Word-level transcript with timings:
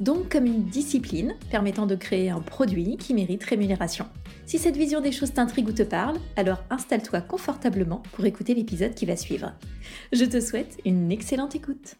Donc 0.00 0.30
comme 0.30 0.46
une 0.46 0.64
discipline 0.64 1.34
permettant 1.50 1.86
de 1.86 1.96
créer 1.96 2.30
un 2.30 2.40
produit 2.40 2.96
qui 2.96 3.14
mérite 3.14 3.42
rémunération. 3.42 4.06
Si 4.46 4.58
cette 4.58 4.76
vision 4.76 5.00
des 5.00 5.12
choses 5.12 5.32
t'intrigue 5.32 5.68
ou 5.68 5.72
te 5.72 5.82
parle, 5.82 6.18
alors 6.36 6.62
installe-toi 6.70 7.20
confortablement 7.20 8.02
pour 8.12 8.24
écouter 8.24 8.54
l'épisode 8.54 8.94
qui 8.94 9.06
va 9.06 9.16
suivre. 9.16 9.52
Je 10.12 10.24
te 10.24 10.40
souhaite 10.40 10.78
une 10.84 11.10
excellente 11.10 11.56
écoute. 11.56 11.96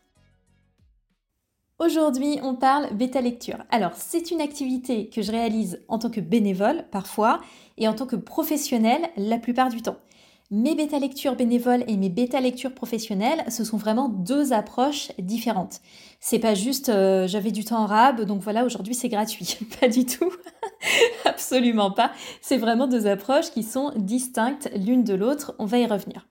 Aujourd'hui, 1.81 2.39
on 2.43 2.55
parle 2.55 2.93
bêta 2.95 3.21
lecture. 3.21 3.59
Alors, 3.71 3.93
c'est 3.95 4.33
une 4.33 4.41
activité 4.41 5.09
que 5.11 5.23
je 5.23 5.31
réalise 5.31 5.81
en 5.87 5.99
tant 5.99 6.11
que 6.11 6.21
bénévole 6.21 6.85
parfois 6.91 7.41
et 7.77 7.87
en 7.87 7.95
tant 7.95 8.07
que 8.07 8.17
professionnel 8.17 9.01
la 9.17 9.39
plupart 9.39 9.69
du 9.69 9.83
temps. 9.83 9.99
Mes 10.51 10.75
bêta 10.75 10.99
lectures 10.99 11.37
bénévoles 11.37 11.85
et 11.89 11.99
mes 11.99 12.09
bêta 12.09 12.41
lectures 12.41 12.73
professionnelles, 12.73 13.45
ce 13.51 13.65
sont 13.65 13.77
vraiment 13.77 14.09
deux 14.09 14.55
approches 14.55 15.13
différentes. 15.19 15.81
C'est 16.21 16.39
pas 16.39 16.55
juste 16.55 16.89
euh, 16.89 17.27
j'avais 17.27 17.51
du 17.51 17.67
temps 17.67 17.83
en 17.83 17.87
rab, 17.87 18.23
donc 18.23 18.41
voilà, 18.41 18.65
aujourd'hui 18.65 18.95
c'est 18.95 19.11
gratuit. 19.11 19.59
pas 19.81 19.89
du 19.89 20.07
tout. 20.07 20.33
Absolument 21.27 21.91
pas. 21.91 22.13
C'est 22.41 22.57
vraiment 22.57 22.87
deux 22.87 23.07
approches 23.07 23.51
qui 23.51 23.63
sont 23.63 23.93
distinctes 23.97 24.71
l'une 24.75 25.05
de 25.05 25.13
l'autre. 25.13 25.55
On 25.59 25.67
va 25.67 25.81
y 25.81 25.87
revenir. 25.87 26.27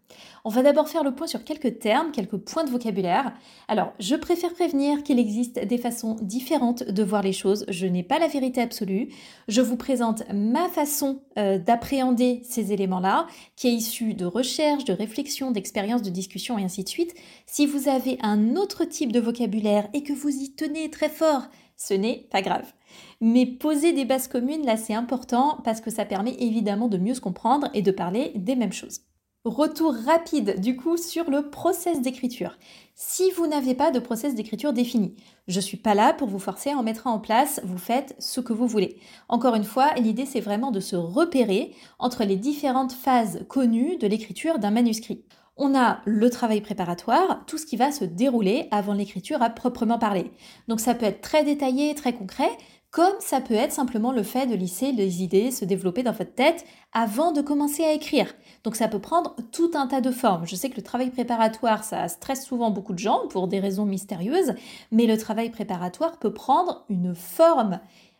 On 0.47 0.49
va 0.49 0.63
d'abord 0.63 0.87
faire 0.87 1.03
le 1.03 1.13
point 1.13 1.27
sur 1.27 1.43
quelques 1.43 1.79
termes, 1.79 2.13
quelques 2.13 2.37
points 2.37 2.63
de 2.63 2.69
vocabulaire. 2.69 3.33
Alors, 3.67 3.91
je 3.99 4.15
préfère 4.15 4.53
prévenir 4.53 5.03
qu'il 5.03 5.19
existe 5.19 5.59
des 5.59 5.77
façons 5.77 6.15
différentes 6.21 6.83
de 6.83 7.03
voir 7.03 7.21
les 7.21 7.33
choses. 7.33 7.65
Je 7.67 7.85
n'ai 7.85 8.01
pas 8.01 8.17
la 8.17 8.29
vérité 8.29 8.61
absolue. 8.61 9.09
Je 9.49 9.59
vous 9.59 9.75
présente 9.75 10.23
ma 10.33 10.69
façon 10.69 11.19
euh, 11.37 11.57
d'appréhender 11.57 12.39
ces 12.45 12.71
éléments-là, 12.71 13.27
qui 13.57 13.67
est 13.67 13.73
issue 13.73 14.13
de 14.13 14.23
recherche, 14.23 14.85
de 14.85 14.93
réflexion, 14.93 15.51
d'expérience, 15.51 16.01
de 16.01 16.09
discussion 16.09 16.57
et 16.57 16.63
ainsi 16.63 16.85
de 16.85 16.89
suite. 16.89 17.13
Si 17.45 17.65
vous 17.65 17.89
avez 17.89 18.17
un 18.21 18.55
autre 18.55 18.85
type 18.85 19.11
de 19.11 19.19
vocabulaire 19.19 19.89
et 19.93 20.01
que 20.01 20.13
vous 20.13 20.29
y 20.29 20.53
tenez 20.55 20.89
très 20.89 21.09
fort, 21.09 21.49
ce 21.75 21.93
n'est 21.93 22.25
pas 22.31 22.41
grave. 22.41 22.71
Mais 23.19 23.45
poser 23.45 23.91
des 23.91 24.05
bases 24.05 24.29
communes, 24.29 24.65
là, 24.65 24.77
c'est 24.77 24.93
important 24.93 25.59
parce 25.65 25.81
que 25.81 25.91
ça 25.91 26.05
permet 26.05 26.37
évidemment 26.39 26.87
de 26.87 26.97
mieux 26.97 27.15
se 27.15 27.21
comprendre 27.21 27.67
et 27.73 27.81
de 27.81 27.91
parler 27.91 28.31
des 28.35 28.55
mêmes 28.55 28.71
choses. 28.71 29.01
Retour 29.47 29.95
rapide 30.05 30.59
du 30.59 30.75
coup 30.75 30.97
sur 30.97 31.29
le 31.29 31.49
process 31.49 32.01
d'écriture. 32.01 32.57
Si 32.95 33.31
vous 33.31 33.47
n'avez 33.47 33.75
pas 33.75 33.91
de 33.91 33.99
process 33.99 34.35
d'écriture 34.35 34.73
défini, 34.73 35.15
je 35.47 35.61
suis 35.61 35.77
pas 35.77 35.95
là 35.95 36.11
pour 36.11 36.27
vous 36.27 36.37
forcer 36.37 36.71
à 36.71 36.75
en 36.75 36.83
mettre 36.83 37.07
en 37.07 37.17
place, 37.17 37.61
vous 37.63 37.77
faites 37.77 38.13
ce 38.19 38.41
que 38.41 38.51
vous 38.51 38.67
voulez. 38.67 38.97
Encore 39.29 39.55
une 39.55 39.63
fois, 39.63 39.93
l'idée 39.93 40.25
c'est 40.25 40.41
vraiment 40.41 40.71
de 40.71 40.81
se 40.81 40.97
repérer 40.97 41.73
entre 41.97 42.25
les 42.25 42.35
différentes 42.35 42.91
phases 42.91 43.45
connues 43.47 43.95
de 43.95 44.07
l'écriture 44.07 44.59
d'un 44.59 44.71
manuscrit. 44.71 45.23
On 45.55 45.75
a 45.75 46.01
le 46.03 46.29
travail 46.29 46.59
préparatoire, 46.59 47.45
tout 47.47 47.57
ce 47.57 47.65
qui 47.65 47.77
va 47.77 47.93
se 47.93 48.03
dérouler 48.03 48.67
avant 48.69 48.93
l'écriture 48.93 49.41
à 49.41 49.49
proprement 49.49 49.97
parler. 49.97 50.29
Donc 50.67 50.81
ça 50.81 50.93
peut 50.93 51.05
être 51.05 51.21
très 51.21 51.45
détaillé, 51.45 51.95
très 51.95 52.13
concret, 52.13 52.49
comme 52.97 53.13
ça 53.19 53.41
peut 53.41 53.53
être 53.53 53.73
simplement 53.73 54.11
le 54.11 54.23
fait 54.23 54.47
de 54.47 54.55
lisser 54.55 54.91
les 54.91 55.21
idées 55.21 55.51
se 55.51 55.65
développer 55.65 56.01
dans 56.01 56.13
votre 56.13 56.33
tête 56.33 56.65
avant 56.93 57.31
de 57.31 57.41
commencer 57.41 57.83
à 57.83 57.93
écrire. 57.93 58.33
Donc 58.63 58.75
ça 58.75 58.87
peut 58.87 58.97
prendre 58.97 59.35
tout 59.51 59.69
un 59.75 59.85
tas 59.85 60.01
de 60.01 60.09
formes. 60.09 60.47
Je 60.47 60.55
sais 60.55 60.71
que 60.71 60.77
le 60.77 60.81
travail 60.81 61.11
préparatoire, 61.11 61.83
ça 61.83 62.07
stresse 62.07 62.43
souvent 62.43 62.71
beaucoup 62.71 62.93
de 62.93 62.97
gens 62.97 63.27
pour 63.29 63.47
des 63.47 63.59
raisons 63.59 63.85
mystérieuses, 63.85 64.55
mais 64.91 65.05
le 65.05 65.15
travail 65.15 65.51
préparatoire 65.51 66.17
peut 66.17 66.33
prendre 66.33 66.85
une 66.89 67.13
forme 67.13 67.79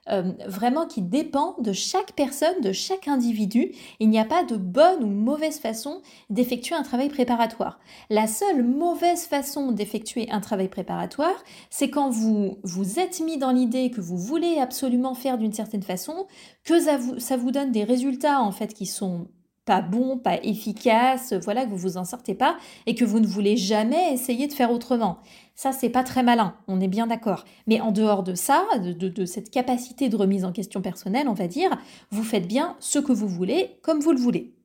euh, 0.09 0.31
vraiment 0.47 0.85
qui 0.85 1.01
dépend 1.01 1.55
de 1.59 1.73
chaque 1.73 2.13
personne, 2.13 2.61
de 2.61 2.71
chaque 2.71 3.07
individu. 3.07 3.71
Il 3.99 4.09
n'y 4.09 4.19
a 4.19 4.25
pas 4.25 4.43
de 4.43 4.55
bonne 4.55 5.03
ou 5.03 5.07
mauvaise 5.07 5.59
façon 5.59 6.01
d'effectuer 6.29 6.75
un 6.75 6.83
travail 6.83 7.09
préparatoire. 7.09 7.79
La 8.09 8.27
seule 8.27 8.63
mauvaise 8.63 9.25
façon 9.25 9.71
d'effectuer 9.71 10.29
un 10.31 10.39
travail 10.39 10.69
préparatoire, 10.69 11.43
c'est 11.69 11.89
quand 11.89 12.09
vous 12.09 12.57
vous 12.63 12.99
êtes 12.99 13.19
mis 13.19 13.37
dans 13.37 13.51
l'idée 13.51 13.91
que 13.91 14.01
vous 14.01 14.17
voulez 14.17 14.59
absolument 14.59 15.13
faire 15.13 15.37
d'une 15.37 15.53
certaine 15.53 15.83
façon, 15.83 16.27
que 16.63 16.79
ça 16.79 16.97
vous, 16.97 17.19
ça 17.19 17.37
vous 17.37 17.51
donne 17.51 17.71
des 17.71 17.83
résultats 17.83 18.41
en 18.41 18.51
fait 18.51 18.73
qui 18.73 18.85
sont 18.85 19.27
pas 19.67 19.81
bon, 19.81 20.17
pas 20.17 20.39
efficace, 20.43 21.33
voilà, 21.43 21.65
que 21.65 21.69
vous 21.69 21.77
vous 21.77 21.97
en 21.97 22.05
sortez 22.05 22.33
pas 22.33 22.57
et 22.87 22.95
que 22.95 23.05
vous 23.05 23.19
ne 23.19 23.27
voulez 23.27 23.57
jamais 23.57 24.13
essayer 24.13 24.47
de 24.47 24.53
faire 24.53 24.71
autrement. 24.71 25.19
Ça, 25.55 25.73
c'est 25.73 25.89
pas 25.89 26.03
très 26.03 26.23
malin, 26.23 26.55
on 26.67 26.79
est 26.79 26.87
bien 26.87 27.05
d'accord. 27.05 27.43
Mais 27.67 27.81
en 27.81 27.91
dehors 27.91 28.23
de 28.23 28.33
ça, 28.33 28.65
de, 28.79 29.25
cette 29.25 29.51
capacité 29.51 30.07
de 30.07 30.15
remise 30.15 30.45
en 30.45 30.53
question 30.53 30.81
personnelle, 30.81 31.27
on 31.27 31.33
va 31.33 31.47
dire, 31.47 31.77
vous 32.11 32.23
faites 32.23 32.47
bien 32.47 32.77
ce 32.79 32.97
que 32.97 33.11
vous 33.11 33.27
voulez 33.27 33.77
comme 33.83 33.99
vous 33.99 34.13
le 34.13 34.19
voulez. 34.19 34.55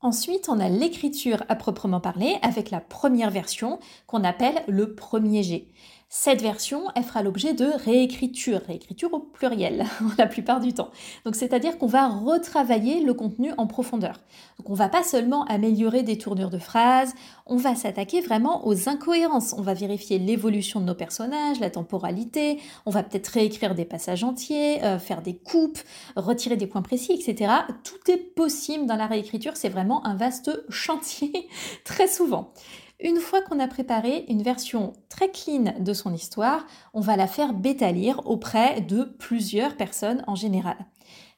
Ensuite, 0.00 0.48
on 0.48 0.58
a 0.58 0.68
l'écriture 0.68 1.44
à 1.48 1.56
proprement 1.56 2.00
parler 2.00 2.36
avec 2.42 2.70
la 2.70 2.80
première 2.80 3.30
version 3.30 3.78
qu'on 4.06 4.24
appelle 4.24 4.62
le 4.68 4.94
premier 4.94 5.42
jet. 5.42 5.68
Cette 6.16 6.42
version, 6.42 6.84
elle 6.94 7.02
fera 7.02 7.24
l'objet 7.24 7.54
de 7.54 7.64
réécriture, 7.64 8.60
réécriture 8.68 9.12
au 9.12 9.18
pluriel 9.18 9.84
la 10.16 10.28
plupart 10.28 10.60
du 10.60 10.72
temps. 10.72 10.92
Donc 11.24 11.34
c'est-à-dire 11.34 11.76
qu'on 11.76 11.88
va 11.88 12.06
retravailler 12.06 13.00
le 13.00 13.14
contenu 13.14 13.50
en 13.58 13.66
profondeur. 13.66 14.20
Donc 14.56 14.70
on 14.70 14.74
va 14.74 14.88
pas 14.88 15.02
seulement 15.02 15.44
améliorer 15.46 16.04
des 16.04 16.16
tournures 16.16 16.50
de 16.50 16.58
phrases, 16.58 17.14
on 17.46 17.56
va 17.56 17.74
s'attaquer 17.74 18.20
vraiment 18.20 18.64
aux 18.64 18.88
incohérences. 18.88 19.56
On 19.58 19.62
va 19.62 19.74
vérifier 19.74 20.20
l'évolution 20.20 20.78
de 20.78 20.84
nos 20.84 20.94
personnages, 20.94 21.58
la 21.58 21.70
temporalité, 21.70 22.60
on 22.86 22.92
va 22.92 23.02
peut-être 23.02 23.26
réécrire 23.26 23.74
des 23.74 23.84
passages 23.84 24.22
entiers, 24.22 24.84
euh, 24.84 25.00
faire 25.00 25.20
des 25.20 25.34
coupes, 25.34 25.80
retirer 26.14 26.56
des 26.56 26.68
points 26.68 26.82
précis, 26.82 27.12
etc. 27.12 27.52
Tout 27.82 28.08
est 28.08 28.18
possible 28.18 28.86
dans 28.86 28.96
la 28.96 29.08
réécriture, 29.08 29.56
c'est 29.56 29.68
vraiment 29.68 30.06
un 30.06 30.14
vaste 30.14 30.62
chantier 30.68 31.48
très 31.82 32.06
souvent. 32.06 32.52
Une 33.00 33.18
fois 33.18 33.42
qu'on 33.42 33.58
a 33.58 33.66
préparé 33.66 34.24
une 34.28 34.42
version 34.42 34.92
très 35.08 35.30
clean 35.30 35.74
de 35.80 35.92
son 35.92 36.14
histoire, 36.14 36.64
on 36.92 37.00
va 37.00 37.16
la 37.16 37.26
faire 37.26 37.52
bêta-lire 37.52 38.20
auprès 38.24 38.80
de 38.80 39.02
plusieurs 39.04 39.76
personnes 39.76 40.22
en 40.26 40.36
général. 40.36 40.76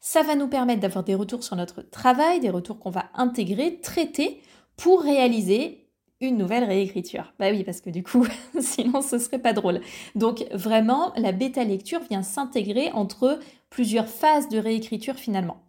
Ça 0.01 0.23
va 0.23 0.37
nous 0.37 0.49
permettre 0.49 0.81
d'avoir 0.81 1.03
des 1.03 1.15
retours 1.15 1.43
sur 1.43 1.57
notre 1.57 1.83
travail, 1.83 2.41
des 2.41 2.51
retours 2.51 2.79
qu'on 2.79 2.91
va 2.91 3.07
intégrer, 3.15 3.81
traiter 3.81 4.43
pour 4.77 5.01
réaliser 5.01 5.89
une 6.21 6.37
nouvelle 6.37 6.65
réécriture. 6.65 7.33
Bah 7.39 7.51
oui, 7.51 7.65
parce 7.65 7.81
que 7.81 7.91
du 7.91 8.03
coup, 8.03 8.27
sinon 8.61 9.01
ce 9.01 9.19
serait 9.19 9.39
pas 9.39 9.53
drôle. 9.53 9.81
Donc 10.15 10.47
vraiment, 10.53 11.13
la 11.17 11.33
bêta 11.33 11.65
lecture 11.65 12.01
vient 12.09 12.23
s'intégrer 12.23 12.91
entre 12.93 13.41
plusieurs 13.71 14.09
phases 14.09 14.49
de 14.49 14.59
réécriture 14.59 15.17
finalement. 15.17 15.63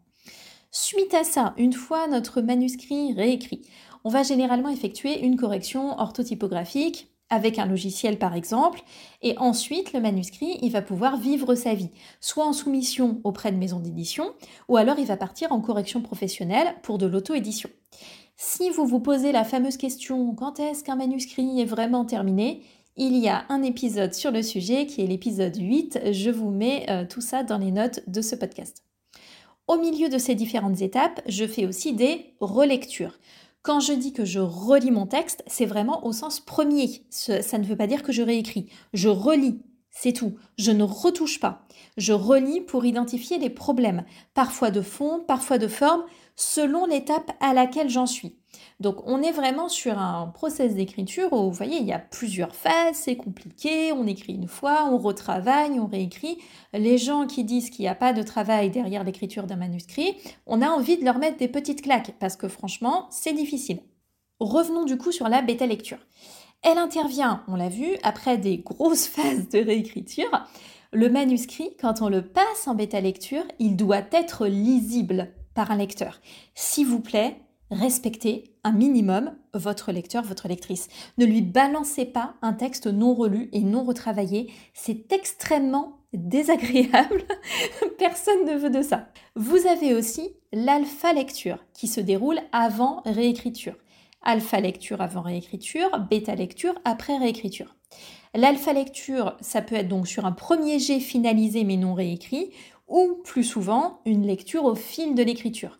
Suite 0.71 1.13
à 1.13 1.23
ça, 1.23 1.53
une 1.57 1.73
fois 1.73 2.07
notre 2.07 2.41
manuscrit 2.41 3.13
réécrit, 3.13 3.61
on 4.07 4.09
va 4.09 4.23
généralement 4.23 4.69
effectuer 4.69 5.19
une 5.19 5.35
correction 5.35 5.99
orthotypographique 5.99 7.09
avec 7.29 7.59
un 7.59 7.65
logiciel 7.65 8.17
par 8.17 8.35
exemple, 8.35 8.79
et 9.21 9.37
ensuite 9.37 9.91
le 9.91 9.99
manuscrit, 9.99 10.57
il 10.61 10.71
va 10.71 10.81
pouvoir 10.81 11.17
vivre 11.17 11.55
sa 11.55 11.73
vie, 11.73 11.89
soit 12.21 12.45
en 12.45 12.53
soumission 12.53 13.19
auprès 13.25 13.51
de 13.51 13.57
maisons 13.57 13.81
d'édition, 13.81 14.33
ou 14.69 14.77
alors 14.77 14.97
il 14.97 15.07
va 15.07 15.17
partir 15.17 15.51
en 15.51 15.59
correction 15.59 16.01
professionnelle 16.01 16.73
pour 16.83 16.97
de 16.97 17.05
l'auto-édition. 17.05 17.69
Si 18.37 18.69
vous 18.69 18.85
vous 18.85 19.01
posez 19.01 19.33
la 19.33 19.43
fameuse 19.43 19.75
question 19.75 20.33
quand 20.35 20.61
est-ce 20.61 20.85
qu'un 20.85 20.95
manuscrit 20.95 21.59
est 21.59 21.65
vraiment 21.65 22.05
terminé, 22.05 22.61
il 22.95 23.17
y 23.17 23.27
a 23.27 23.43
un 23.49 23.61
épisode 23.61 24.13
sur 24.13 24.31
le 24.31 24.41
sujet 24.41 24.85
qui 24.85 25.01
est 25.01 25.07
l'épisode 25.07 25.57
8, 25.57 26.13
je 26.13 26.29
vous 26.29 26.49
mets 26.49 26.85
euh, 26.89 27.05
tout 27.05 27.19
ça 27.19 27.43
dans 27.43 27.57
les 27.57 27.71
notes 27.71 27.99
de 28.07 28.21
ce 28.21 28.37
podcast. 28.37 28.85
Au 29.67 29.75
milieu 29.77 30.07
de 30.07 30.17
ces 30.17 30.33
différentes 30.33 30.81
étapes, 30.81 31.19
je 31.27 31.45
fais 31.45 31.65
aussi 31.65 31.91
des 31.91 32.35
relectures. 32.39 33.19
Quand 33.67 33.81
je 33.81 33.91
dis 33.91 34.13
que 34.13 34.23
je 34.23 34.39
relis 34.39 34.91
mon 34.91 35.05
texte, 35.05 35.43
c'est 35.45 35.65
vraiment 35.65 36.05
au 36.07 36.13
sens 36.13 36.39
premier. 36.39 37.03
Ça 37.09 37.57
ne 37.57 37.65
veut 37.65 37.75
pas 37.75 37.85
dire 37.85 38.01
que 38.01 38.13
je 38.13 38.21
réécris. 38.21 38.69
Je 38.93 39.09
relis, 39.09 39.59
c'est 39.91 40.13
tout. 40.13 40.37
Je 40.57 40.71
ne 40.71 40.83
retouche 40.83 41.41
pas. 41.41 41.67
Je 41.97 42.13
relis 42.13 42.61
pour 42.61 42.85
identifier 42.85 43.37
les 43.39 43.49
problèmes, 43.49 44.05
parfois 44.33 44.71
de 44.71 44.79
fond, 44.79 45.21
parfois 45.27 45.57
de 45.57 45.67
forme, 45.67 46.05
selon 46.37 46.85
l'étape 46.85 47.29
à 47.41 47.53
laquelle 47.53 47.89
j'en 47.89 48.05
suis. 48.05 48.37
Donc 48.79 48.97
on 49.07 49.23
est 49.23 49.31
vraiment 49.31 49.69
sur 49.69 49.97
un 49.97 50.27
process 50.27 50.75
d'écriture 50.75 51.33
où 51.33 51.45
vous 51.45 51.51
voyez, 51.51 51.77
il 51.77 51.85
y 51.85 51.93
a 51.93 51.99
plusieurs 51.99 52.55
phases, 52.55 52.95
c'est 52.95 53.15
compliqué, 53.15 53.91
on 53.91 54.05
écrit 54.05 54.33
une 54.33 54.47
fois, 54.47 54.87
on 54.91 54.99
retravaille, 54.99 55.79
on 55.79 55.87
réécrit. 55.87 56.37
Les 56.73 56.99
gens 56.99 57.25
qui 57.25 57.43
disent 57.43 57.71
qu'il 57.71 57.83
n'y 57.83 57.89
a 57.89 57.95
pas 57.95 58.13
de 58.13 58.21
travail 58.21 58.69
derrière 58.69 59.03
l'écriture 59.03 59.47
d'un 59.47 59.55
manuscrit, 59.55 60.15
on 60.45 60.61
a 60.61 60.69
envie 60.69 60.97
de 60.97 61.05
leur 61.05 61.17
mettre 61.17 61.37
des 61.37 61.47
petites 61.47 61.81
claques 61.81 62.13
parce 62.19 62.35
que 62.35 62.47
franchement, 62.47 63.07
c'est 63.09 63.33
difficile. 63.33 63.79
Revenons 64.39 64.85
du 64.85 64.97
coup 64.97 65.11
sur 65.11 65.27
la 65.27 65.41
bêta 65.41 65.65
lecture. 65.65 65.97
Elle 66.61 66.77
intervient, 66.77 67.43
on 67.47 67.55
l'a 67.55 67.69
vu, 67.69 67.97
après 68.03 68.37
des 68.37 68.59
grosses 68.59 69.07
phases 69.07 69.49
de 69.49 69.59
réécriture 69.59 70.45
Le 70.91 71.09
manuscrit, 71.09 71.71
quand 71.81 72.03
on 72.03 72.09
le 72.09 72.21
passe 72.21 72.67
en 72.67 72.75
bêta 72.75 73.01
lecture, 73.01 73.43
il 73.57 73.75
doit 73.75 74.03
être 74.11 74.45
lisible 74.45 75.33
par 75.55 75.71
un 75.71 75.77
lecteur. 75.77 76.21
S'il 76.53 76.85
vous 76.85 76.99
plaît, 76.99 77.41
respectez 77.71 78.55
un 78.63 78.71
minimum 78.71 79.35
votre 79.53 79.91
lecteur, 79.91 80.23
votre 80.23 80.47
lectrice. 80.47 80.87
Ne 81.17 81.25
lui 81.25 81.41
balancez 81.41 82.05
pas 82.05 82.35
un 82.41 82.53
texte 82.53 82.87
non 82.87 83.13
relu 83.13 83.49
et 83.53 83.61
non 83.61 83.83
retravaillé. 83.83 84.51
C'est 84.73 85.11
extrêmement 85.11 85.97
désagréable. 86.13 87.23
Personne 87.97 88.45
ne 88.45 88.57
veut 88.57 88.69
de 88.69 88.81
ça. 88.81 89.07
Vous 89.35 89.67
avez 89.67 89.93
aussi 89.93 90.29
l'alpha 90.53 91.13
lecture 91.13 91.59
qui 91.73 91.87
se 91.87 92.01
déroule 92.01 92.39
avant 92.51 93.01
réécriture. 93.05 93.75
Alpha 94.23 94.59
lecture 94.59 95.01
avant 95.01 95.21
réécriture, 95.21 95.89
bêta 96.09 96.35
lecture 96.35 96.75
après 96.85 97.17
réécriture. 97.17 97.75
L'alpha 98.35 98.73
lecture, 98.73 99.37
ça 99.41 99.61
peut 99.61 99.75
être 99.75 99.87
donc 99.87 100.07
sur 100.07 100.25
un 100.25 100.31
premier 100.31 100.79
jet 100.79 100.99
finalisé 100.99 101.63
mais 101.63 101.77
non 101.77 101.93
réécrit, 101.93 102.51
ou 102.87 103.21
plus 103.23 103.43
souvent 103.43 103.99
une 104.05 104.25
lecture 104.25 104.65
au 104.65 104.75
fil 104.75 105.15
de 105.15 105.23
l'écriture. 105.23 105.79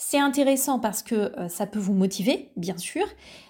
C'est 0.00 0.20
intéressant 0.20 0.78
parce 0.78 1.02
que 1.02 1.16
euh, 1.16 1.48
ça 1.48 1.66
peut 1.66 1.80
vous 1.80 1.92
motiver, 1.92 2.52
bien 2.54 2.76
sûr, 2.76 3.04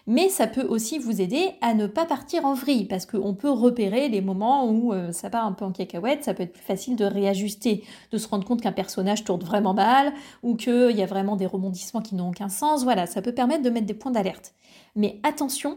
mais 0.07 0.31
ça 0.31 0.47
peut 0.47 0.67
aussi 0.67 0.99
vous 0.99 1.21
aider 1.21 1.51
à 1.61 1.75
ne 1.75 1.87
pas 1.87 2.07
partir 2.07 2.47
en 2.47 2.55
vrille 2.55 2.87
parce 2.87 3.05
qu'on 3.05 3.35
peut 3.35 3.51
repérer 3.51 4.09
les 4.09 4.23
moments 4.23 4.67
où 4.67 4.95
euh, 4.95 5.13
ça 5.13 5.29
part 5.29 5.45
un 5.45 5.53
peu 5.53 5.67
en 5.67 5.73
cacahuète, 5.73 6.25
ça 6.25 6.33
peut 6.33 6.45
être 6.45 6.55
plus 6.55 6.65
facile 6.65 6.97
de 6.97 7.05
réajuster, 7.05 7.85
de 8.13 8.17
se 8.17 8.27
rendre 8.27 8.47
compte 8.47 8.63
qu'un 8.63 8.73
personnage 8.73 9.25
tourne 9.25 9.43
vraiment 9.43 9.75
mal 9.75 10.15
ou 10.43 10.57
qu'il 10.57 10.97
y 10.97 11.03
a 11.03 11.07
vraiment 11.07 11.37
des 11.37 11.45
rebondissements 11.45 12.01
qui 12.01 12.15
n'ont 12.15 12.31
aucun 12.31 12.49
sens. 12.49 12.83
Voilà, 12.83 13.07
ça 13.07 13.21
peut 13.21 13.35
permettre 13.35 13.63
de 13.63 13.69
mettre 13.69 13.87
des 13.87 13.93
points 13.93 14.11
d'alerte. 14.11 14.55
Mais 14.97 15.21
attention, 15.25 15.77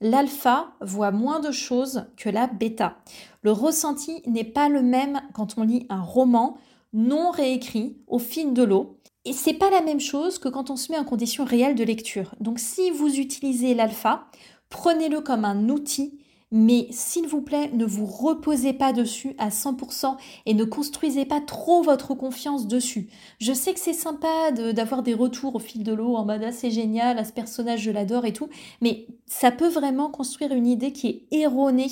l'alpha 0.00 0.68
voit 0.80 1.10
moins 1.10 1.40
de 1.40 1.50
choses 1.50 2.04
que 2.16 2.28
la 2.28 2.46
bêta. 2.46 2.94
Le 3.42 3.50
ressenti 3.50 4.22
n'est 4.26 4.44
pas 4.44 4.68
le 4.68 4.82
même 4.82 5.20
quand 5.34 5.58
on 5.58 5.64
lit 5.64 5.84
un 5.88 6.00
roman 6.00 6.58
non 6.92 7.32
réécrit 7.32 7.96
au 8.06 8.20
fil 8.20 8.52
de 8.52 8.62
l'eau 8.62 8.98
et 9.24 9.32
c'est 9.32 9.54
pas 9.54 9.70
la 9.70 9.82
même 9.82 10.00
chose 10.00 10.38
que 10.38 10.48
quand 10.48 10.70
on 10.70 10.76
se 10.76 10.90
met 10.90 10.98
en 10.98 11.04
condition 11.04 11.44
réelle 11.44 11.74
de 11.74 11.84
lecture. 11.84 12.34
Donc 12.40 12.58
si 12.58 12.90
vous 12.90 13.18
utilisez 13.18 13.74
l'alpha, 13.74 14.26
prenez-le 14.68 15.20
comme 15.20 15.44
un 15.44 15.68
outil, 15.68 16.18
mais 16.50 16.86
s'il 16.90 17.26
vous 17.28 17.40
plaît, 17.40 17.70
ne 17.72 17.86
vous 17.86 18.04
reposez 18.04 18.74
pas 18.74 18.92
dessus 18.92 19.34
à 19.38 19.48
100% 19.48 20.16
et 20.44 20.52
ne 20.52 20.64
construisez 20.64 21.24
pas 21.24 21.40
trop 21.40 21.82
votre 21.82 22.14
confiance 22.14 22.66
dessus. 22.66 23.08
Je 23.40 23.54
sais 23.54 23.72
que 23.72 23.80
c'est 23.80 23.94
sympa 23.94 24.50
d'avoir 24.50 25.02
des 25.02 25.14
retours 25.14 25.54
au 25.54 25.60
fil 25.60 25.82
de 25.82 25.94
l'eau 25.94 26.14
en 26.14 26.26
mode 26.26 26.42
ah, 26.44 26.52
c'est 26.52 26.70
génial, 26.70 27.18
à 27.18 27.24
ce 27.24 27.32
personnage 27.32 27.80
je 27.80 27.90
l'adore 27.90 28.26
et 28.26 28.34
tout, 28.34 28.48
mais 28.82 29.06
ça 29.26 29.50
peut 29.50 29.68
vraiment 29.68 30.10
construire 30.10 30.52
une 30.52 30.66
idée 30.66 30.92
qui 30.92 31.08
est 31.30 31.36
erronée 31.38 31.88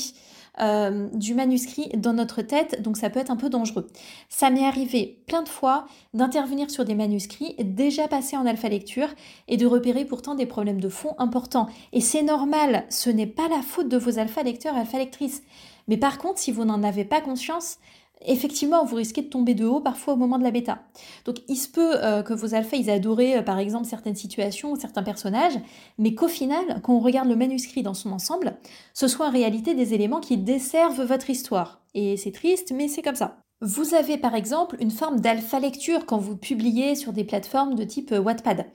euh, 0.61 1.09
du 1.13 1.35
manuscrit 1.35 1.89
dans 1.97 2.13
notre 2.13 2.43
tête, 2.43 2.83
donc 2.83 2.97
ça 2.97 3.11
peut 3.11 3.21
être 3.21 3.31
un 3.31 3.37
peu 3.37 3.49
dangereux. 3.49 3.87
Ça 4.29 4.51
m'est 4.51 4.67
arrivé 4.67 5.23
plein 5.27 5.43
de 5.43 5.49
fois 5.49 5.87
d'intervenir 6.13 6.71
sur 6.71 6.85
des 6.85 6.95
manuscrits 6.95 7.55
déjà 7.59 8.09
passés 8.09 8.37
en 8.37 8.47
alpha 8.47 8.69
lecture 8.69 9.09
et 9.49 9.57
de 9.57 9.67
repérer 9.67 10.05
pourtant 10.05 10.35
des 10.35 10.47
problèmes 10.47 10.81
de 10.81 10.89
fond 10.89 11.15
importants. 11.19 11.69
Et 11.93 12.01
c'est 12.01 12.23
normal, 12.23 12.85
ce 12.89 13.11
n'est 13.11 13.27
pas 13.27 13.49
la 13.49 13.63
faute 13.63 13.89
de 13.89 13.97
vos 13.97 14.19
alpha 14.19 14.43
lecteurs 14.43 14.75
alpha 14.75 14.99
lectrices. 14.99 15.43
Mais 15.89 15.97
par 15.97 16.19
contre, 16.19 16.39
si 16.39 16.53
vous 16.53 16.65
n'en 16.65 16.83
avez 16.83 17.05
pas 17.05 17.21
conscience, 17.21 17.79
effectivement, 18.25 18.85
vous 18.85 18.97
risquez 18.97 19.23
de 19.23 19.29
tomber 19.29 19.55
de 19.55 19.65
haut 19.65 19.81
parfois 19.81 20.15
au 20.15 20.17
moment 20.17 20.39
de 20.39 20.45
la 20.45 20.51
bêta. 20.51 20.79
Donc 21.25 21.39
il 21.49 21.57
se 21.57 21.69
peut 21.69 21.95
euh, 22.03 22.23
que 22.23 22.35
vos 22.35 22.55
alphas, 22.55 22.77
ils 22.77 22.91
adoré 22.91 23.39
euh, 23.39 23.43
par 23.43 23.59
exemple 23.59 23.87
certaines 23.87 24.17
situations 24.17 24.73
ou 24.73 24.77
certains 24.77 25.03
personnages, 25.03 25.59
mais 25.99 26.15
qu'au 26.15 26.29
final, 26.29 26.81
quand 26.83 26.95
on 26.95 27.01
regarde 27.01 27.29
le 27.29 27.37
manuscrit 27.37 27.83
dans 27.83 27.95
son 27.95 28.13
ensemble, 28.13 28.57
ce 28.95 29.09
soit 29.09 29.27
en 29.27 29.31
réalité 29.31 29.75
des 29.75 29.95
éléments 29.95 30.21
qui 30.21 30.37
desservent 30.37 31.03
votre 31.03 31.31
histoire. 31.31 31.81
Et 31.95 32.17
c'est 32.17 32.33
triste, 32.33 32.73
mais 32.75 32.89
c'est 32.89 33.03
comme 33.03 33.17
ça. 33.17 33.39
Vous 33.63 33.95
avez 33.95 34.17
par 34.17 34.35
exemple 34.35 34.77
une 34.81 34.91
forme 34.91 35.21
d'alpha 35.21 35.61
lecture 35.61 36.07
quand 36.07 36.17
vous 36.17 36.37
publiez 36.37 36.95
sur 36.95 37.13
des 37.13 37.25
plateformes 37.25 37.75
de 37.75 37.85
type 37.85 38.13
euh, 38.13 38.21
Wattpad. 38.21 38.67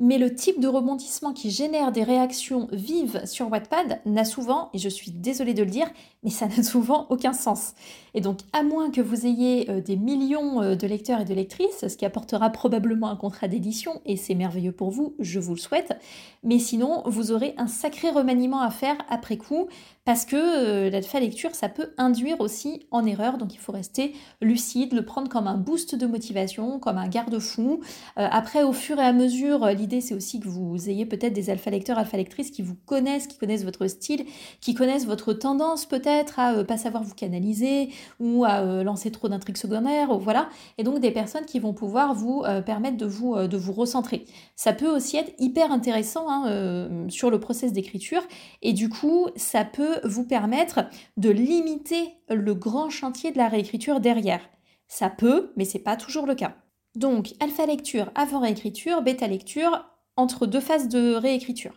Mais 0.00 0.18
le 0.18 0.34
type 0.34 0.58
de 0.58 0.66
rebondissement 0.66 1.32
qui 1.32 1.52
génère 1.52 1.92
des 1.92 2.02
réactions 2.02 2.66
vives 2.72 3.24
sur 3.26 3.48
Wattpad 3.48 4.00
n'a 4.06 4.24
souvent, 4.24 4.68
et 4.74 4.78
je 4.78 4.88
suis 4.88 5.12
désolée 5.12 5.54
de 5.54 5.62
le 5.62 5.70
dire, 5.70 5.86
mais 6.24 6.30
ça 6.30 6.48
n'a 6.48 6.64
souvent 6.64 7.06
aucun 7.10 7.32
sens. 7.32 7.74
Et 8.12 8.20
donc, 8.20 8.40
à 8.52 8.64
moins 8.64 8.90
que 8.90 9.00
vous 9.00 9.24
ayez 9.24 9.70
euh, 9.70 9.80
des 9.80 9.94
millions 9.94 10.60
euh, 10.60 10.74
de 10.74 10.88
lecteurs 10.88 11.20
et 11.20 11.24
de 11.24 11.32
lectrices, 11.32 11.86
ce 11.86 11.96
qui 11.96 12.04
apportera 12.04 12.50
probablement 12.50 13.08
un 13.08 13.14
contrat 13.14 13.46
d'édition, 13.46 14.00
et 14.04 14.16
c'est 14.16 14.34
merveilleux 14.34 14.72
pour 14.72 14.90
vous, 14.90 15.14
je 15.20 15.38
vous 15.38 15.54
le 15.54 15.60
souhaite, 15.60 15.96
mais 16.42 16.58
sinon, 16.58 17.04
vous 17.06 17.30
aurez 17.30 17.54
un 17.56 17.68
sacré 17.68 18.10
remaniement 18.10 18.62
à 18.62 18.70
faire 18.70 18.96
après 19.08 19.36
coup, 19.36 19.68
parce 20.04 20.24
que 20.24 20.36
euh, 20.36 20.90
l'alpha 20.90 21.20
lecture, 21.20 21.54
ça 21.54 21.68
peut 21.68 21.90
induire 21.98 22.40
aussi 22.40 22.86
en 22.90 23.04
erreur, 23.06 23.38
donc 23.38 23.54
il 23.54 23.58
faut 23.58 23.72
rester 23.72 24.14
lucide, 24.40 24.92
le 24.92 25.04
prendre 25.04 25.28
comme 25.28 25.46
un 25.46 25.56
boost 25.56 25.94
de 25.94 26.06
motivation, 26.06 26.78
comme 26.78 26.98
un 26.98 27.08
garde-fou. 27.08 27.80
après, 28.16 28.62
au 28.62 28.72
fur 28.72 28.98
et 28.98 29.04
à 29.04 29.12
mesure, 29.12 29.66
l'idée 29.68 30.00
c'est 30.00 30.14
aussi 30.14 30.40
que 30.40 30.48
vous 30.48 30.88
ayez 30.88 31.06
peut-être 31.06 31.32
des 31.32 31.50
alpha 31.50 31.70
lecteurs, 31.70 31.98
alpha 31.98 32.16
lectrices 32.16 32.50
qui 32.50 32.62
vous 32.62 32.76
connaissent, 32.86 33.26
qui 33.26 33.38
connaissent 33.38 33.64
votre 33.64 33.86
style, 33.86 34.24
qui 34.60 34.74
connaissent 34.74 35.06
votre 35.06 35.32
tendance 35.32 35.86
peut-être 35.86 36.38
à 36.38 36.64
pas 36.64 36.76
savoir 36.76 37.02
vous 37.02 37.14
canaliser, 37.14 37.90
ou 38.20 38.44
à 38.44 38.60
euh, 38.60 38.82
lancer 38.84 39.10
trop 39.10 39.28
d'intrigues 39.28 39.56
secondaires, 39.56 40.18
voilà. 40.18 40.48
Et 40.78 40.84
donc 40.84 41.00
des 41.00 41.10
personnes 41.10 41.44
qui 41.44 41.58
vont 41.58 41.72
pouvoir 41.72 42.14
vous 42.14 42.42
euh, 42.44 42.60
permettre 42.60 42.96
de 42.96 43.06
vous, 43.06 43.34
euh, 43.34 43.46
de 43.46 43.56
vous 43.56 43.72
recentrer. 43.72 44.24
Ça 44.56 44.72
peut 44.72 44.88
aussi 44.88 45.16
être 45.16 45.32
hyper 45.38 45.72
intéressant 45.72 46.26
hein, 46.28 46.88
sur 47.08 47.30
le 47.30 47.40
process 47.40 47.72
d'écriture 47.72 48.22
et 48.62 48.72
du 48.72 48.88
coup, 48.88 49.28
ça 49.36 49.64
peut 49.64 49.93
vous 50.04 50.24
permettre 50.24 50.86
de 51.16 51.30
limiter 51.30 52.14
le 52.28 52.54
grand 52.54 52.90
chantier 52.90 53.30
de 53.30 53.38
la 53.38 53.48
réécriture 53.48 54.00
derrière. 54.00 54.48
Ça 54.88 55.10
peut, 55.10 55.52
mais 55.56 55.64
c'est 55.64 55.78
pas 55.78 55.96
toujours 55.96 56.26
le 56.26 56.34
cas. 56.34 56.56
Donc, 56.94 57.34
alpha 57.40 57.66
lecture 57.66 58.10
avant 58.14 58.40
réécriture, 58.40 59.02
bêta 59.02 59.26
lecture 59.26 59.84
entre 60.16 60.46
deux 60.46 60.60
phases 60.60 60.88
de 60.88 61.14
réécriture. 61.14 61.74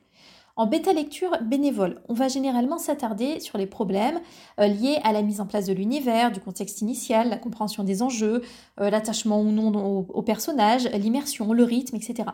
En 0.58 0.66
bêta 0.66 0.92
lecture 0.92 1.38
bénévole, 1.44 2.02
on 2.10 2.16
va 2.16 2.30
généralement 2.30 2.80
s'attarder 2.80 3.40
sur 3.40 3.60
les 3.60 3.68
problèmes 3.68 4.20
euh, 4.60 4.66
liés 4.66 4.98
à 5.04 5.14
la 5.14 5.22
mise 5.22 5.40
en 5.40 5.46
place 5.46 5.68
de 5.68 5.74
l'univers, 5.74 6.32
du 6.32 6.40
contexte 6.40 6.82
initial, 6.82 7.30
la 7.30 7.38
compréhension 7.38 7.84
des 7.84 8.02
enjeux, 8.02 8.42
euh, 8.80 8.90
l'attachement 8.90 9.40
ou 9.40 9.52
non 9.52 10.06
au, 10.10 10.22
personnage, 10.24 10.90
l'immersion, 10.94 11.54
le 11.54 11.64
rythme, 11.64 11.96
etc. 11.96 12.30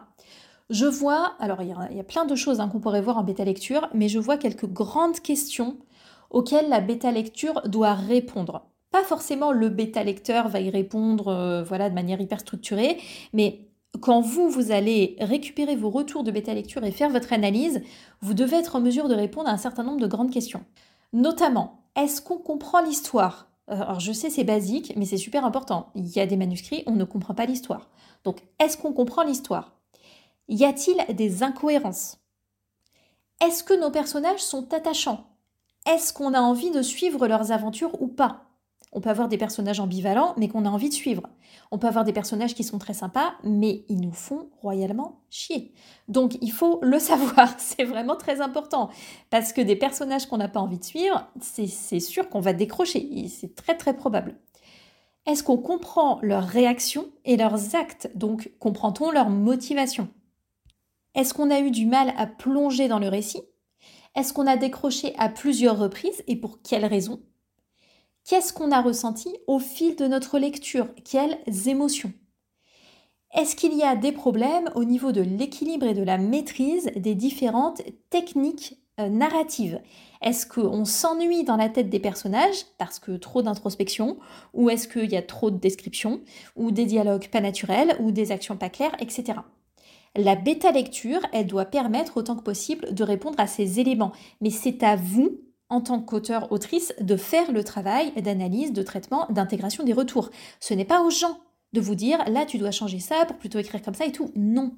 Je 0.74 0.88
vois, 0.88 1.36
alors 1.38 1.62
il 1.62 1.68
y, 1.68 2.00
a, 2.00 2.04
plein 2.04 2.26
de 2.26 2.34
choses 2.34 2.60
hein, 2.60 2.68
qu'on 2.68 2.80
pourrait 2.80 3.04
voir 3.04 3.20
en 3.20 3.24
bêta 3.24 3.46
lecture, 3.46 3.88
mais 3.94 4.10
je 4.10 4.18
vois 4.18 4.38
quelques 4.38 4.66
grandes 4.66 5.20
questions 5.20 5.78
auxquelles 6.32 6.68
la 6.68 6.82
bêta 6.82 7.12
lecture 7.12 7.62
doit 7.68 7.94
répondre. 7.94 8.66
Pas 8.90 9.04
forcément 9.04 9.52
le 9.52 9.70
bêta 9.70 10.04
lecteur 10.04 10.48
va 10.48 10.62
y 10.62 10.72
répondre 10.72 11.28
euh, 11.28 11.64
voilà, 11.64 11.92
de 11.92 11.94
manière 11.94 12.20
hyper 12.20 12.40
structurée, 12.40 12.98
mais 13.34 13.68
quand 14.02 14.22
vous, 14.22 14.50
vous 14.50 14.72
allez 14.72 15.16
récupérer 15.20 15.76
vos 15.76 15.92
retours 15.92 16.24
de 16.24 16.32
bêta 16.32 16.56
lecture 16.56 16.84
et 16.84 16.92
faire 16.92 17.12
votre 17.12 17.34
analyse, 17.34 17.84
vous 18.22 18.34
devez 18.34 18.56
être 18.56 18.76
en 18.76 18.82
mesure 18.82 19.08
de 19.08 19.14
répondre 19.14 19.50
à 19.50 19.52
un 19.52 19.58
certain 19.58 19.84
nombre 19.84 20.02
de 20.02 20.08
grandes 20.08 20.32
questions. 20.32 20.66
Notamment, 21.14 21.84
est-ce 21.96 22.20
qu'on 22.20 22.40
comprend 22.40 22.82
l'histoire? 22.82 23.48
Euh, 23.70 23.76
Alors 23.80 24.00
je 24.00 24.12
sais 24.12 24.32
c'est 24.32 24.44
basique, 24.44 24.94
mais 24.96 25.06
c'est 25.06 25.18
super 25.18 25.46
important. 25.46 25.92
Il 25.94 26.08
y 26.08 26.20
a 26.20 26.26
des 26.26 26.36
manuscrits, 26.36 26.82
on 26.88 26.96
ne 26.96 27.04
comprend 27.04 27.36
pas 27.36 27.46
l'histoire. 27.46 27.92
Donc 28.24 28.42
est-ce 28.58 28.76
qu'on 28.76 28.94
comprend 28.94 29.24
l'histoire? 29.24 29.83
Y 30.50 30.66
a-t-il 30.66 31.16
des 31.16 31.42
incohérences? 31.42 32.18
Est-ce 33.42 33.64
que 33.64 33.74
nos 33.74 33.92
personnages 33.92 34.42
sont 34.42 34.74
attachants? 34.74 35.26
Est-ce 35.86 36.14
qu'on 36.14 36.34
a 36.34 36.42
envie 36.42 36.72
de 36.72 36.82
suivre 36.82 37.28
leurs 37.28 37.52
aventures 37.52 38.02
ou 38.02 38.08
pas? 38.08 38.50
On 38.92 39.02
peut 39.02 39.10
avoir 39.10 39.28
des 39.28 39.38
personnages 39.38 39.80
ambivalents, 39.80 40.34
mais 40.38 40.48
qu'on 40.50 40.66
a 40.66 40.70
envie 40.70 40.90
de 40.90 40.94
suivre. 40.94 41.24
On 41.72 41.80
peut 41.80 41.88
avoir 41.88 42.04
des 42.04 42.14
personnages 42.14 42.54
qui 42.54 42.64
sont 42.64 42.78
très 42.78 42.94
sympas, 42.94 43.34
mais 43.44 43.86
ils 43.90 44.00
nous 44.00 44.12
font 44.12 44.50
royalement 44.62 45.22
chier. 45.30 45.74
Donc 46.08 46.38
il 46.42 46.52
faut 46.52 46.80
le 46.84 47.00
savoir, 47.00 47.54
c'est 47.58 47.86
vraiment 47.86 48.16
très 48.16 48.40
important. 48.40 48.90
Parce 49.30 49.52
que 49.52 49.62
des 49.62 49.76
personnages 49.76 50.28
qu'on 50.28 50.38
n'a 50.38 50.48
pas 50.48 50.60
envie 50.60 50.78
de 50.78 50.84
suivre, 50.84 51.28
c'est 51.42 52.00
sûr 52.00 52.30
qu'on 52.30 52.42
va 52.42 52.54
décrocher, 52.54 53.28
c'est 53.30 53.56
très 53.56 53.76
très 53.76 53.96
probable. 53.96 54.36
Est-ce 55.26 55.44
qu'on 55.44 55.58
comprend 55.58 56.20
leurs 56.22 56.48
réactions 56.48 57.08
et 57.26 57.38
leurs 57.38 57.76
actes? 57.76 58.12
Donc 58.14 58.52
comprend-on 58.60 59.10
leur 59.10 59.30
motivation? 59.30 60.10
Est-ce 61.16 61.34
qu'on 61.34 61.52
a 61.52 61.60
eu 61.60 61.70
du 61.70 61.86
mal 61.86 62.14
à 62.18 62.26
plonger 62.26 62.88
dans 62.88 63.00
le 63.00 63.08
récit? 63.08 63.44
Est-ce 64.16 64.34
qu'on 64.34 64.48
a 64.48 64.58
décroché 64.58 65.14
à 65.18 65.30
plusieurs 65.30 65.78
reprises 65.78 66.24
et 66.28 66.36
pour 66.36 66.62
quelles 66.62 66.86
raisons? 66.86 67.22
Qu'est-ce 68.26 68.54
qu'on 68.54 68.72
a 68.72 68.82
ressenti 68.82 69.30
au 69.48 69.60
fil 69.60 69.96
de 69.96 70.08
notre 70.08 70.40
lecture? 70.40 70.88
Quelles 71.04 71.38
émotions? 71.68 72.14
Est-ce 73.36 73.56
qu'il 73.56 73.74
y 73.74 73.84
a 73.84 73.96
des 73.96 74.12
problèmes 74.12 74.70
au 74.76 74.84
niveau 74.86 75.12
de 75.12 75.22
l'équilibre 75.22 75.88
et 75.88 75.94
de 75.94 76.04
la 76.04 76.18
maîtrise 76.18 76.92
des 76.96 77.16
différentes 77.16 77.82
techniques 78.10 78.80
euh, 79.00 79.10
narratives? 79.10 79.82
Est-ce 80.22 80.46
qu'on 80.48 80.86
s'ennuie 80.86 81.44
dans 81.44 81.58
la 81.58 81.70
tête 81.70 81.90
des 81.90 82.00
personnages 82.00 82.66
parce 82.78 83.00
que 83.00 83.18
trop 83.18 83.42
d'introspection? 83.42 84.18
Ou 84.54 84.70
est-ce 84.70 84.88
qu'il 84.88 85.12
y 85.12 85.18
a 85.18 85.24
trop 85.24 85.52
de 85.52 85.58
descriptions? 85.58 86.22
Ou 86.56 86.72
des 86.72 86.86
dialogues 86.86 87.28
pas 87.28 87.42
naturels? 87.42 87.98
Ou 88.00 88.12
des 88.12 88.32
actions 88.32 88.56
pas 88.56 88.70
claires? 88.70 88.96
Etc. 89.00 89.34
La 90.16 90.36
bêta 90.36 90.72
lecture, 90.72 91.22
elle 91.32 91.48
doit 91.48 91.66
permettre 91.66 92.18
autant 92.18 92.36
que 92.36 92.44
possible 92.44 92.94
de 92.94 93.04
répondre 93.04 93.40
à 93.40 93.48
ces 93.48 93.80
éléments. 93.80 94.12
Mais 94.42 94.52
c'est 94.52 94.84
à 94.84 94.96
vous 94.96 95.40
en 95.70 95.82
tant 95.82 96.00
qu'auteur, 96.02 96.52
autrice, 96.52 96.94
de 97.02 97.16
faire 97.16 97.52
le 97.52 97.64
travail 97.64 98.12
d'analyse, 98.22 98.74
de 98.74 98.84
traitement, 98.84 99.26
d'intégration 99.32 99.84
des 99.84 99.94
retours. 99.94 100.30
Ce 100.60 100.76
n'est 100.76 100.86
pas 100.86 101.02
aux 101.02 101.10
gens 101.10 101.40
de 101.74 101.82
vous 101.82 101.96
dire 101.96 102.20
là 102.30 102.46
tu 102.46 102.60
dois 102.60 102.70
changer 102.70 103.00
ça 103.00 103.26
pour 103.26 103.38
plutôt 103.38 103.58
écrire 103.58 103.82
comme 103.82 103.96
ça 103.96 104.06
et 104.06 104.12
tout. 104.12 104.32
Non. 104.36 104.74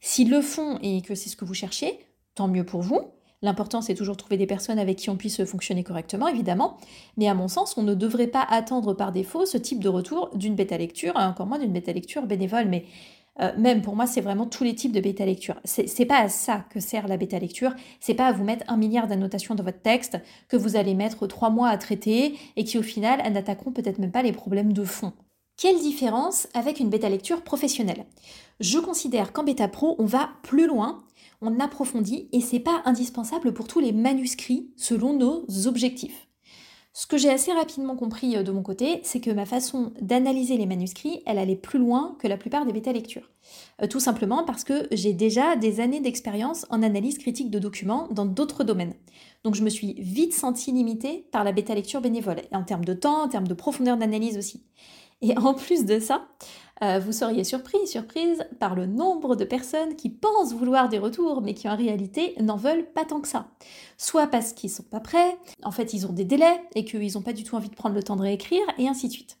S'ils 0.00 0.28
le 0.28 0.42
font 0.42 0.78
et 0.82 1.00
que 1.00 1.14
c'est 1.14 1.30
ce 1.30 1.36
que 1.36 1.46
vous 1.46 1.54
cherchez, 1.54 1.98
tant 2.34 2.48
mieux 2.48 2.64
pour 2.64 2.82
vous. 2.82 3.00
L'important, 3.40 3.82
c'est 3.82 3.94
toujours 3.94 4.16
trouver 4.16 4.38
des 4.38 4.46
personnes 4.46 4.78
avec 4.78 4.96
qui 4.96 5.10
on 5.10 5.16
puisse 5.16 5.44
fonctionner 5.44 5.84
correctement, 5.84 6.28
évidemment. 6.28 6.78
Mais 7.18 7.28
à 7.28 7.34
mon 7.34 7.48
sens, 7.48 7.76
on 7.76 7.82
ne 7.82 7.94
devrait 7.94 8.26
pas 8.26 8.40
attendre 8.48 8.94
par 8.94 9.12
défaut 9.12 9.44
ce 9.44 9.58
type 9.58 9.80
de 9.80 9.88
retour 9.90 10.30
d'une 10.34 10.54
bêta 10.54 10.78
lecture, 10.78 11.12
encore 11.16 11.46
moins 11.46 11.58
d'une 11.58 11.72
bêta 11.72 11.92
lecture 11.92 12.22
bénévole. 12.26 12.68
Mais 12.68 12.86
euh, 13.40 13.52
même 13.58 13.82
pour 13.82 13.96
moi, 13.96 14.06
c'est 14.06 14.20
vraiment 14.20 14.46
tous 14.46 14.64
les 14.64 14.74
types 14.74 14.92
de 14.92 15.00
bêta 15.00 15.24
lecture. 15.24 15.60
C'est 15.64 16.06
pas 16.06 16.18
à 16.18 16.28
ça 16.28 16.64
que 16.70 16.80
sert 16.80 17.08
la 17.08 17.16
bêta 17.16 17.38
lecture. 17.38 17.74
C'est 18.00 18.14
pas 18.14 18.26
à 18.26 18.32
vous 18.32 18.44
mettre 18.44 18.64
un 18.68 18.76
milliard 18.76 19.06
d'annotations 19.06 19.54
dans 19.54 19.64
votre 19.64 19.82
texte 19.82 20.18
que 20.48 20.56
vous 20.56 20.76
allez 20.76 20.94
mettre 20.94 21.26
trois 21.26 21.50
mois 21.50 21.68
à 21.68 21.78
traiter 21.78 22.38
et 22.56 22.64
qui 22.64 22.78
au 22.78 22.82
final 22.82 23.20
n'attaqueront 23.32 23.72
peut-être 23.72 23.98
même 23.98 24.12
pas 24.12 24.22
les 24.22 24.32
problèmes 24.32 24.72
de 24.72 24.84
fond. 24.84 25.12
Quelle 25.56 25.78
différence 25.78 26.48
avec 26.54 26.80
une 26.80 26.90
bêta 26.90 27.08
lecture 27.08 27.42
professionnelle? 27.42 28.04
Je 28.60 28.78
considère 28.78 29.32
qu'en 29.32 29.44
bêta 29.44 29.68
pro, 29.68 29.94
on 29.98 30.04
va 30.04 30.30
plus 30.42 30.66
loin 30.66 31.04
on 31.44 31.60
approfondit 31.60 32.28
et 32.32 32.40
c'est 32.40 32.60
pas 32.60 32.82
indispensable 32.84 33.52
pour 33.52 33.68
tous 33.68 33.80
les 33.80 33.92
manuscrits 33.92 34.70
selon 34.76 35.12
nos 35.12 35.44
objectifs. 35.66 36.26
Ce 36.96 37.08
que 37.08 37.18
j'ai 37.18 37.28
assez 37.28 37.52
rapidement 37.52 37.96
compris 37.96 38.36
euh, 38.36 38.44
de 38.44 38.52
mon 38.52 38.62
côté, 38.62 39.00
c'est 39.02 39.18
que 39.18 39.32
ma 39.32 39.46
façon 39.46 39.92
d'analyser 40.00 40.56
les 40.56 40.64
manuscrits, 40.64 41.22
elle 41.26 41.38
allait 41.38 41.56
plus 41.56 41.80
loin 41.80 42.16
que 42.20 42.28
la 42.28 42.36
plupart 42.36 42.66
des 42.66 42.72
bêta-lectures. 42.72 43.28
Euh, 43.82 43.88
tout 43.88 43.98
simplement 43.98 44.44
parce 44.44 44.62
que 44.62 44.86
j'ai 44.92 45.12
déjà 45.12 45.56
des 45.56 45.80
années 45.80 45.98
d'expérience 45.98 46.66
en 46.70 46.84
analyse 46.84 47.18
critique 47.18 47.50
de 47.50 47.58
documents 47.58 48.06
dans 48.12 48.26
d'autres 48.26 48.62
domaines. 48.62 48.94
Donc 49.42 49.56
je 49.56 49.64
me 49.64 49.70
suis 49.70 49.94
vite 49.98 50.34
sentie 50.34 50.70
limitée 50.70 51.26
par 51.32 51.42
la 51.42 51.50
bêta-lecture 51.50 52.00
bénévole, 52.00 52.42
en 52.52 52.62
termes 52.62 52.84
de 52.84 52.94
temps, 52.94 53.24
en 53.24 53.28
termes 53.28 53.48
de 53.48 53.54
profondeur 53.54 53.96
d'analyse 53.96 54.38
aussi. 54.38 54.62
Et 55.20 55.36
en 55.36 55.54
plus 55.54 55.86
de 55.86 55.98
ça, 55.98 56.28
euh, 56.82 56.98
vous 56.98 57.12
seriez 57.12 57.44
surpris, 57.44 57.86
surprise 57.86 58.44
par 58.58 58.74
le 58.74 58.86
nombre 58.86 59.36
de 59.36 59.44
personnes 59.44 59.94
qui 59.96 60.10
pensent 60.10 60.54
vouloir 60.54 60.88
des 60.88 60.98
retours, 60.98 61.40
mais 61.40 61.54
qui 61.54 61.68
en 61.68 61.76
réalité 61.76 62.34
n'en 62.40 62.56
veulent 62.56 62.86
pas 62.86 63.04
tant 63.04 63.20
que 63.20 63.28
ça. 63.28 63.46
Soit 63.96 64.26
parce 64.26 64.52
qu'ils 64.52 64.70
sont 64.70 64.82
pas 64.82 65.00
prêts, 65.00 65.38
en 65.62 65.70
fait 65.70 65.92
ils 65.92 66.06
ont 66.06 66.12
des 66.12 66.24
délais 66.24 66.60
et 66.74 66.84
qu'ils 66.84 67.14
n'ont 67.14 67.22
pas 67.22 67.32
du 67.32 67.44
tout 67.44 67.54
envie 67.54 67.68
de 67.70 67.76
prendre 67.76 67.94
le 67.94 68.02
temps 68.02 68.16
de 68.16 68.22
réécrire, 68.22 68.66
et 68.78 68.88
ainsi 68.88 69.08
de 69.08 69.12
suite. 69.12 69.38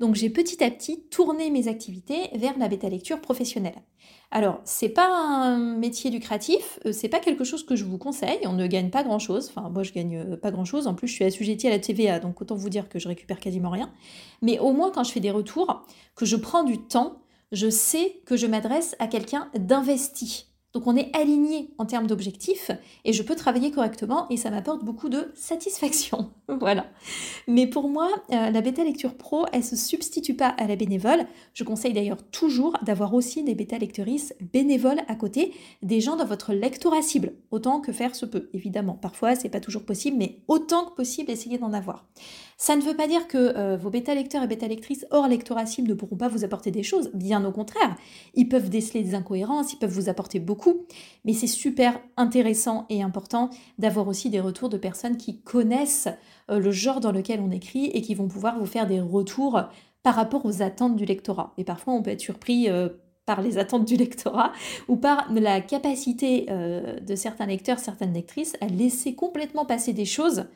Donc 0.00 0.14
j'ai 0.14 0.30
petit 0.30 0.62
à 0.62 0.70
petit 0.70 1.02
tourné 1.10 1.50
mes 1.50 1.68
activités 1.68 2.30
vers 2.34 2.56
la 2.58 2.68
bêta 2.68 2.88
lecture 2.88 3.20
professionnelle. 3.20 3.82
Alors, 4.30 4.60
c'est 4.64 4.90
pas 4.90 5.08
un 5.08 5.56
métier 5.56 6.10
lucratif, 6.10 6.78
euh, 6.84 6.92
c'est 6.92 7.08
pas 7.08 7.18
quelque 7.18 7.44
chose 7.44 7.64
que 7.64 7.76
je 7.76 7.84
vous 7.84 7.96
conseille, 7.96 8.40
on 8.44 8.52
ne 8.52 8.66
gagne 8.66 8.90
pas 8.90 9.02
grand 9.02 9.18
chose, 9.18 9.48
enfin 9.48 9.70
moi 9.70 9.82
je 9.82 9.92
gagne 9.92 10.18
euh, 10.18 10.36
pas 10.36 10.50
grand 10.50 10.66
chose, 10.66 10.86
en 10.86 10.94
plus 10.94 11.08
je 11.08 11.14
suis 11.14 11.24
assujettie 11.24 11.66
à 11.66 11.70
la 11.70 11.78
TVA, 11.78 12.20
donc 12.20 12.40
autant 12.42 12.54
vous 12.54 12.68
dire 12.68 12.90
que 12.90 12.98
je 12.98 13.08
récupère 13.08 13.40
quasiment 13.40 13.70
rien. 13.70 13.90
Mais 14.42 14.58
au 14.58 14.72
moins 14.72 14.90
quand 14.90 15.02
je 15.02 15.12
fais 15.12 15.20
des 15.20 15.30
retours, 15.30 15.82
que 16.14 16.26
je 16.26 16.36
prends 16.36 16.62
du 16.62 16.78
temps, 16.78 17.22
je 17.52 17.70
sais 17.70 18.20
que 18.26 18.36
je 18.36 18.46
m'adresse 18.46 18.96
à 18.98 19.06
quelqu'un 19.06 19.50
d'investi. 19.54 20.47
Donc 20.78 20.86
on 20.86 20.94
est 20.94 21.10
aligné 21.12 21.70
en 21.78 21.86
termes 21.86 22.06
d'objectifs 22.06 22.70
et 23.04 23.12
je 23.12 23.24
peux 23.24 23.34
travailler 23.34 23.72
correctement 23.72 24.28
et 24.30 24.36
ça 24.36 24.48
m'apporte 24.48 24.84
beaucoup 24.84 25.08
de 25.08 25.32
satisfaction. 25.34 26.30
voilà. 26.60 26.86
Mais 27.48 27.66
pour 27.66 27.88
moi, 27.88 28.08
euh, 28.30 28.50
la 28.50 28.60
bêta 28.60 28.84
lecture 28.84 29.16
pro, 29.16 29.44
elle 29.52 29.64
se 29.64 29.74
substitue 29.74 30.34
pas 30.34 30.46
à 30.46 30.68
la 30.68 30.76
bénévole. 30.76 31.26
Je 31.52 31.64
conseille 31.64 31.94
d'ailleurs 31.94 32.22
toujours 32.30 32.76
d'avoir 32.82 33.12
aussi 33.14 33.42
des 33.42 33.56
bêta 33.56 33.76
lectrices 33.76 34.34
bénévoles 34.52 35.00
à 35.08 35.16
côté, 35.16 35.52
des 35.82 36.00
gens 36.00 36.14
dans 36.14 36.24
votre 36.24 36.52
lectorat 36.52 37.02
cible, 37.02 37.32
autant 37.50 37.80
que 37.80 37.90
faire 37.90 38.14
se 38.14 38.24
peut. 38.24 38.48
Évidemment, 38.54 38.94
parfois 38.94 39.34
c'est 39.34 39.48
pas 39.48 39.58
toujours 39.58 39.84
possible, 39.84 40.16
mais 40.16 40.42
autant 40.46 40.84
que 40.84 40.94
possible, 40.94 41.32
essayez 41.32 41.58
d'en 41.58 41.72
avoir. 41.72 42.06
Ça 42.60 42.74
ne 42.74 42.82
veut 42.82 42.96
pas 42.96 43.06
dire 43.06 43.28
que 43.28 43.56
euh, 43.56 43.76
vos 43.76 43.88
bêta 43.88 44.16
lecteurs 44.16 44.42
et 44.42 44.48
bêta 44.48 44.66
lectrices 44.66 45.06
hors 45.12 45.28
lectorat 45.28 45.64
cible 45.64 45.90
ne 45.90 45.94
pourront 45.94 46.16
pas 46.16 46.26
vous 46.26 46.42
apporter 46.42 46.72
des 46.72 46.82
choses, 46.82 47.08
bien 47.14 47.44
au 47.44 47.52
contraire. 47.52 47.96
Ils 48.34 48.48
peuvent 48.48 48.68
déceler 48.68 49.04
des 49.04 49.14
incohérences, 49.14 49.72
ils 49.72 49.78
peuvent 49.78 49.92
vous 49.92 50.08
apporter 50.08 50.40
beaucoup, 50.40 50.84
mais 51.24 51.34
c'est 51.34 51.46
super 51.46 52.00
intéressant 52.16 52.84
et 52.90 53.00
important 53.00 53.50
d'avoir 53.78 54.08
aussi 54.08 54.28
des 54.28 54.40
retours 54.40 54.70
de 54.70 54.76
personnes 54.76 55.16
qui 55.16 55.40
connaissent 55.40 56.08
euh, 56.50 56.58
le 56.58 56.72
genre 56.72 56.98
dans 56.98 57.12
lequel 57.12 57.38
on 57.40 57.52
écrit 57.52 57.86
et 57.86 58.02
qui 58.02 58.16
vont 58.16 58.26
pouvoir 58.26 58.58
vous 58.58 58.66
faire 58.66 58.88
des 58.88 59.00
retours 59.00 59.62
par 60.02 60.16
rapport 60.16 60.44
aux 60.44 60.60
attentes 60.60 60.96
du 60.96 61.04
lectorat. 61.04 61.54
Et 61.58 61.64
parfois, 61.64 61.94
on 61.94 62.02
peut 62.02 62.10
être 62.10 62.20
surpris 62.20 62.68
euh, 62.68 62.88
par 63.24 63.40
les 63.40 63.58
attentes 63.58 63.84
du 63.84 63.94
lectorat 63.94 64.52
ou 64.88 64.96
par 64.96 65.30
la 65.32 65.60
capacité 65.60 66.46
de 66.48 67.14
certains 67.14 67.44
lecteurs, 67.44 67.78
certaines 67.78 68.14
lectrices 68.14 68.54
à 68.62 68.66
laisser 68.68 69.14
complètement 69.14 69.66
passer 69.66 69.92
des 69.92 70.06
choses 70.06 70.46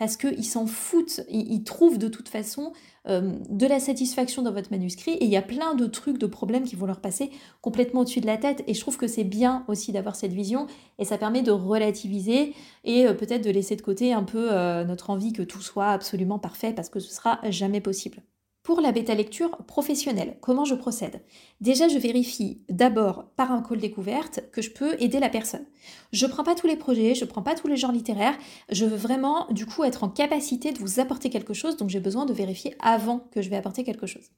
parce 0.00 0.16
qu'ils 0.16 0.46
s'en 0.46 0.66
foutent, 0.66 1.20
ils, 1.28 1.62
trouvent 1.62 1.98
de 1.98 2.08
toute 2.08 2.30
façon 2.30 2.72
euh, 3.06 3.36
de 3.50 3.66
la 3.66 3.78
satisfaction 3.78 4.40
dans 4.40 4.50
votre 4.50 4.70
manuscrit 4.70 5.10
et 5.10 5.26
il 5.26 5.30
y 5.30 5.36
a 5.36 5.42
plein 5.42 5.74
de 5.74 5.84
trucs, 5.84 6.16
de 6.16 6.26
problèmes 6.26 6.64
qui 6.64 6.74
vont 6.74 6.86
leur 6.86 7.02
passer 7.02 7.30
complètement 7.60 8.00
au-dessus 8.00 8.22
de 8.22 8.26
la 8.26 8.38
tête 8.38 8.64
et 8.66 8.72
je 8.72 8.80
trouve 8.80 8.96
que 8.96 9.06
c'est 9.06 9.24
bien 9.24 9.62
aussi 9.68 9.92
d'avoir 9.92 10.16
cette 10.16 10.32
vision 10.32 10.66
et 10.98 11.04
ça 11.04 11.18
permet 11.18 11.42
de 11.42 11.50
relativiser 11.50 12.54
et 12.84 13.06
euh, 13.06 13.12
peut-être 13.12 13.44
de 13.44 13.50
laisser 13.50 13.76
de 13.76 13.82
côté 13.82 14.14
un 14.14 14.22
peu 14.22 14.48
euh, 14.50 14.84
notre 14.84 15.10
envie 15.10 15.34
que 15.34 15.42
tout 15.42 15.60
soit 15.60 15.90
absolument 15.90 16.38
parfait 16.38 16.72
parce 16.72 16.88
que 16.88 16.98
ce 16.98 17.12
sera 17.12 17.38
jamais 17.50 17.82
possible. 17.82 18.22
Pour 18.62 18.82
la 18.82 18.92
bêta 18.92 19.14
lecture 19.14 19.56
professionnelle, 19.66 20.36
comment 20.42 20.66
je 20.66 20.74
procède? 20.74 21.22
Déjà, 21.62 21.88
je 21.88 21.96
vérifie 21.96 22.62
d'abord 22.68 23.24
par 23.34 23.52
un 23.52 23.62
call 23.62 23.78
découverte 23.78 24.40
que 24.52 24.60
je 24.60 24.70
peux 24.70 25.00
aider 25.02 25.18
la 25.18 25.30
personne. 25.30 25.64
Je 26.12 26.26
ne 26.26 26.30
prends 26.30 26.44
pas 26.44 26.54
tous 26.54 26.66
les 26.66 26.76
projets, 26.76 27.14
je 27.14 27.24
ne 27.24 27.30
prends 27.30 27.40
pas 27.40 27.54
tous 27.54 27.68
les 27.68 27.78
genres 27.78 27.90
littéraires. 27.90 28.36
Je 28.70 28.84
veux 28.84 28.98
vraiment, 28.98 29.46
du 29.50 29.64
coup, 29.64 29.82
être 29.82 30.04
en 30.04 30.10
capacité 30.10 30.72
de 30.72 30.78
vous 30.78 31.00
apporter 31.00 31.30
quelque 31.30 31.54
chose, 31.54 31.78
donc 31.78 31.88
j'ai 31.88 32.00
besoin 32.00 32.26
de 32.26 32.34
vérifier 32.34 32.74
avant 32.80 33.20
que 33.30 33.40
je 33.40 33.48
vais 33.48 33.56
apporter 33.56 33.82
quelque 33.82 34.06
chose. 34.06 34.28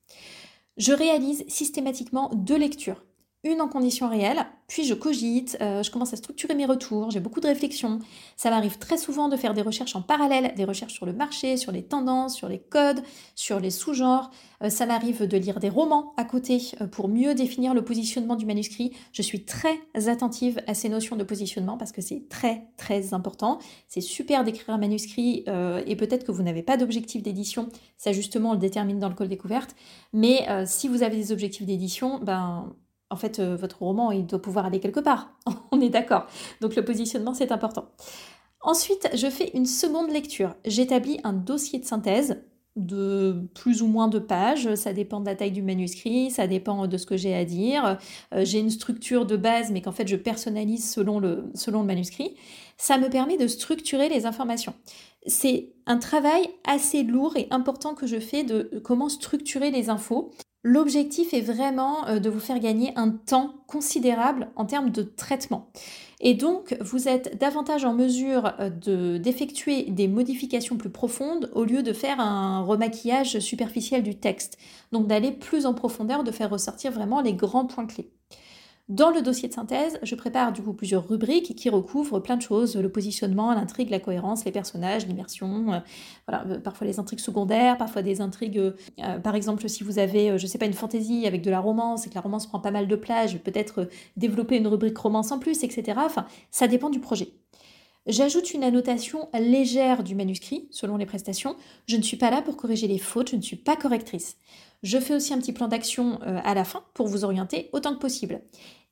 Je 0.77 0.93
réalise 0.93 1.45
systématiquement 1.49 2.31
deux 2.33 2.57
lectures 2.57 3.05
une 3.45 3.61
en 3.61 3.69
conditions 3.69 4.09
réelles, 4.09 4.47
puis 4.69 4.85
je 4.85 4.95
cogite, 4.95 5.59
euh, 5.61 5.83
je 5.83 5.91
commence 5.91 6.13
à 6.13 6.17
structurer 6.17 6.55
mes 6.55 6.65
retours, 6.65 7.11
j'ai 7.11 7.19
beaucoup 7.19 7.41
de 7.41 7.47
réflexions. 7.49 7.99
Ça 8.37 8.51
m'arrive 8.51 8.79
très 8.79 8.97
souvent 8.97 9.29
de 9.29 9.37
faire 9.37 9.53
des 9.53 9.63
recherches 9.63 9.97
en 9.97 10.01
parallèle, 10.01 10.55
des 10.55 10.65
recherches 10.65 10.95
sur 10.95 11.07
le 11.07 11.13
marché, 11.13 11.57
sur 11.57 11.73
les 11.73 11.83
tendances, 11.83 12.37
sur 12.37 12.49
les 12.49 12.61
codes, 12.61 13.03
sur 13.35 13.59
les 13.59 13.71
sous-genres. 13.71 14.31
Euh, 14.63 14.71
ça 14.71 14.87
m'arrive 14.87 15.27
de 15.27 15.37
lire 15.37 15.59
des 15.59 15.69
romans 15.69 16.15
à 16.17 16.25
côté 16.25 16.61
euh, 16.81 16.87
pour 16.87 17.09
mieux 17.09 17.35
définir 17.35 17.75
le 17.75 17.85
positionnement 17.85 18.37
du 18.37 18.47
manuscrit. 18.47 18.93
Je 19.13 19.23
suis 19.23 19.45
très 19.45 19.81
attentive 20.07 20.63
à 20.69 20.75
ces 20.75 20.89
notions 20.89 21.17
de 21.17 21.25
positionnement 21.25 21.77
parce 21.77 21.91
que 21.91 22.01
c'est 22.01 22.29
très 22.29 22.69
très 22.77 23.13
important. 23.13 23.59
C'est 23.89 24.01
super 24.01 24.45
d'écrire 24.45 24.75
un 24.75 24.79
manuscrit 24.79 25.45
et 25.87 25.97
peut-être 25.97 26.25
que 26.25 26.33
vous 26.33 26.43
n'avez 26.43 26.63
pas 26.63 26.77
d'objectif 26.77 27.23
d'édition, 27.23 27.69
ça 27.99 28.13
justement 28.13 28.51
on 28.51 28.53
le 28.55 28.59
détermine 28.59 28.99
dans 28.99 29.09
le 29.09 29.15
call 29.15 29.29
découverte. 29.29 29.75
Mais 30.13 30.47
si 30.67 30.89
vous 30.89 31.03
avez 31.03 31.17
des 31.17 31.33
objectifs 31.33 31.67
d'édition, 31.67 32.19
ben 32.21 32.73
en 33.13 33.17
fait, 33.17 33.39
euh, 33.39 33.57
votre 33.57 33.83
roman, 33.83 34.11
il 34.11 34.27
doit 34.27 34.41
pouvoir 34.41 34.65
aller 34.65 34.81
quelque 34.81 35.01
part. 35.01 35.35
On 35.71 35.81
est 35.81 35.91
d'accord. 35.91 36.27
Donc 36.61 36.75
le 36.75 36.85
positionnement, 36.85 37.35
c'est 37.35 37.53
important. 37.53 37.91
Ensuite, 38.63 39.09
je 39.15 39.29
fais 39.29 39.51
une 39.55 39.67
seconde 39.67 40.11
lecture. 40.11 40.55
J'établis 40.65 41.21
un 41.23 41.33
dossier 41.33 41.79
de 41.79 41.85
synthèse 41.85 42.43
de 42.75 43.51
plus 43.55 43.83
ou 43.83 43.87
moins 43.87 44.09
de 44.09 44.19
pages, 44.19 44.75
ça 44.77 44.95
dépend 44.95 45.21
de 45.21 45.27
la 45.27 45.35
taille 45.35 45.51
du 45.51 45.61
manuscrit, 45.61 46.31
ça 46.31 46.47
dépend 46.47 46.87
de 46.87 46.97
ce 46.97 47.05
que 47.05 47.19
j'ai 47.19 47.35
à 47.35 47.45
dire. 47.45 47.99
Euh, 48.33 48.45
j'ai 48.47 48.61
une 48.61 48.71
structure 48.71 49.27
de 49.27 49.37
base, 49.37 49.71
mais 49.71 49.83
qu'en 49.83 49.93
fait 49.93 50.09
je 50.09 50.17
personnalise 50.17 50.91
selon 50.91 51.21
le, 51.21 51.51
selon 51.55 51.81
le 51.81 51.87
manuscrit. 51.87 52.35
Ça 52.79 52.97
me 52.97 53.11
permet 53.11 53.37
de 53.37 53.47
structurer 53.47 54.09
les 54.09 54.25
informations. 54.25 54.75
C'est 55.27 55.75
un 55.85 55.99
travail 55.99 56.49
assez 56.65 57.03
lourd 57.03 57.37
et 57.37 57.47
important 57.51 57.95
que 57.95 58.07
je 58.07 58.19
fais 58.19 58.43
de 58.43 58.81
comment 58.83 59.11
structurer 59.11 59.71
les 59.71 59.91
infos. 59.91 60.31
L'objectif 60.65 61.35
est 61.35 61.41
vraiment 61.41 62.07
euh, 62.07 62.21
de 62.21 62.31
vous 62.31 62.39
faire 62.39 62.61
gagner 62.61 62.93
un 62.97 63.11
temps 63.11 63.55
considérable 63.67 64.49
en 64.55 64.65
termes 64.65 64.91
de 64.91 65.03
traitement. 65.03 65.71
Et 66.21 66.35
donc, 66.35 66.77
vous 66.81 67.09
êtes 67.09 67.37
davantage 67.39 67.85
en 67.85 67.95
mesure 67.95 68.53
euh, 68.61 69.19
d'effectuer 69.19 69.83
des 69.91 70.07
modifications 70.07 70.77
plus 70.77 70.91
profondes 70.91 71.51
au 71.55 71.65
lieu 71.65 71.83
de 71.83 71.93
faire 71.93 72.21
un 72.21 72.63
remaquillage 72.63 73.41
superficiel 73.41 74.05
du 74.05 74.15
texte. 74.15 74.57
Donc 74.93 75.09
d'aller 75.09 75.33
plus 75.33 75.67
en 75.67 75.75
profondeur, 75.75 76.23
de 76.23 76.31
faire 76.31 76.51
ressortir 76.51 76.93
vraiment 76.93 77.21
les 77.21 77.35
grands 77.35 77.67
points 77.67 77.87
clés. 77.87 78.13
Dans 78.89 79.11
le 79.11 79.23
dossier 79.23 79.49
de 79.49 79.55
synthèse, 79.55 79.99
je 80.03 80.15
prépare 80.17 80.53
du 80.53 80.61
coup 80.61 80.73
plusieurs 80.73 81.09
rubriques 81.09 81.55
qui 81.55 81.71
recouvrent 81.71 82.19
plein 82.19 82.37
de 82.37 82.43
choses, 82.43 82.77
le 82.77 82.91
positionnement, 82.91 83.55
l'intrigue, 83.55 83.91
la 83.91 84.01
cohérence, 84.01 84.45
les 84.45 84.51
personnages, 84.51 85.07
l'immersion, 85.07 85.73
euh, 85.73 85.79
voilà, 86.27 86.45
euh, 86.49 86.59
parfois 86.59 86.89
les 86.89 86.99
intrigues 86.99 87.21
secondaires, 87.21 87.79
parfois 87.79 88.03
des 88.03 88.21
intrigues, 88.21 88.59
euh, 88.59 89.19
par 89.21 89.37
exemple 89.37 89.69
si 89.69 89.85
vous 89.85 90.01
avez, 90.01 90.37
je 90.37 90.47
sais 90.49 90.59
pas, 90.59 90.67
une 90.67 90.73
fantaisie 90.73 91.29
avec 91.29 91.43
de 91.43 91.51
la 91.51 91.61
romance 91.61 92.07
et 92.07 92.11
que 92.11 92.17
la 92.17 92.21
romance 92.21 92.49
prend 92.49 92.59
pas 92.59 92.73
mal 92.73 92.89
de 92.89 92.97
plage, 92.97 93.39
peut-être 93.39 93.89
développer 94.17 94.57
une 94.57 94.67
rubrique 94.67 94.99
romance 94.99 95.31
en 95.31 95.39
plus, 95.39 95.63
etc. 95.63 96.01
Enfin, 96.05 96.27
ça 96.51 96.67
dépend 96.67 96.91
du 96.91 96.99
projet. 96.99 97.29
J'ajoute 98.07 98.53
une 98.53 98.65
annotation 98.65 99.29
légère 99.33 100.03
du 100.03 100.15
manuscrit 100.15 100.67
selon 100.71 100.97
les 100.97 101.07
prestations. 101.07 101.57
Je 101.87 101.97
ne 101.97 102.03
suis 102.03 102.17
pas 102.17 102.31
là 102.31 102.43
pour 102.43 102.57
corriger 102.57 102.89
les 102.89 102.99
fautes, 102.99 103.31
je 103.31 103.37
ne 103.37 103.43
suis 103.43 103.57
pas 103.57 103.77
correctrice. 103.77 104.37
Je 104.83 104.99
fais 104.99 105.15
aussi 105.15 105.33
un 105.33 105.39
petit 105.39 105.53
plan 105.53 105.69
d'action 105.69 106.21
à 106.23 106.55
la 106.55 106.65
fin 106.65 106.83
pour 106.95 107.07
vous 107.07 107.25
orienter 107.25 107.71
autant 107.73 107.95
que 107.95 108.01
possible. 108.01 108.43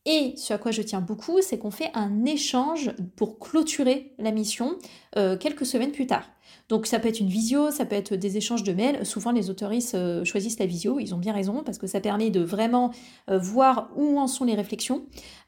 Et 0.06 0.34
ce 0.36 0.54
à 0.54 0.58
quoi 0.58 0.70
je 0.70 0.82
tiens 0.82 1.00
beaucoup, 1.00 1.42
c'est 1.42 1.58
qu'on 1.58 1.70
fait 1.70 1.90
un 1.94 2.24
échange 2.24 2.92
pour 3.16 3.38
clôturer 3.38 4.14
la 4.18 4.30
mission 4.30 4.78
euh, 5.16 5.36
quelques 5.36 5.66
semaines 5.66 5.92
plus 5.92 6.06
tard. 6.06 6.24
Donc 6.70 6.86
ça 6.86 7.00
peut 7.00 7.08
être 7.08 7.18
une 7.18 7.28
visio, 7.28 7.72
ça 7.72 7.84
peut 7.84 7.96
être 7.96 8.14
des 8.14 8.36
échanges 8.36 8.62
de 8.62 8.72
mails. 8.72 9.04
Souvent 9.04 9.32
les 9.32 9.50
autoristes 9.50 9.96
euh, 9.96 10.24
choisissent 10.24 10.60
la 10.60 10.66
visio, 10.66 11.00
ils 11.00 11.14
ont 11.14 11.18
bien 11.18 11.32
raison, 11.32 11.62
parce 11.64 11.78
que 11.78 11.88
ça 11.88 12.00
permet 12.00 12.30
de 12.30 12.40
vraiment 12.40 12.92
euh, 13.28 13.38
voir 13.38 13.90
où 13.96 14.20
en 14.20 14.28
sont 14.28 14.44
les 14.44 14.54
réflexions 14.54 15.02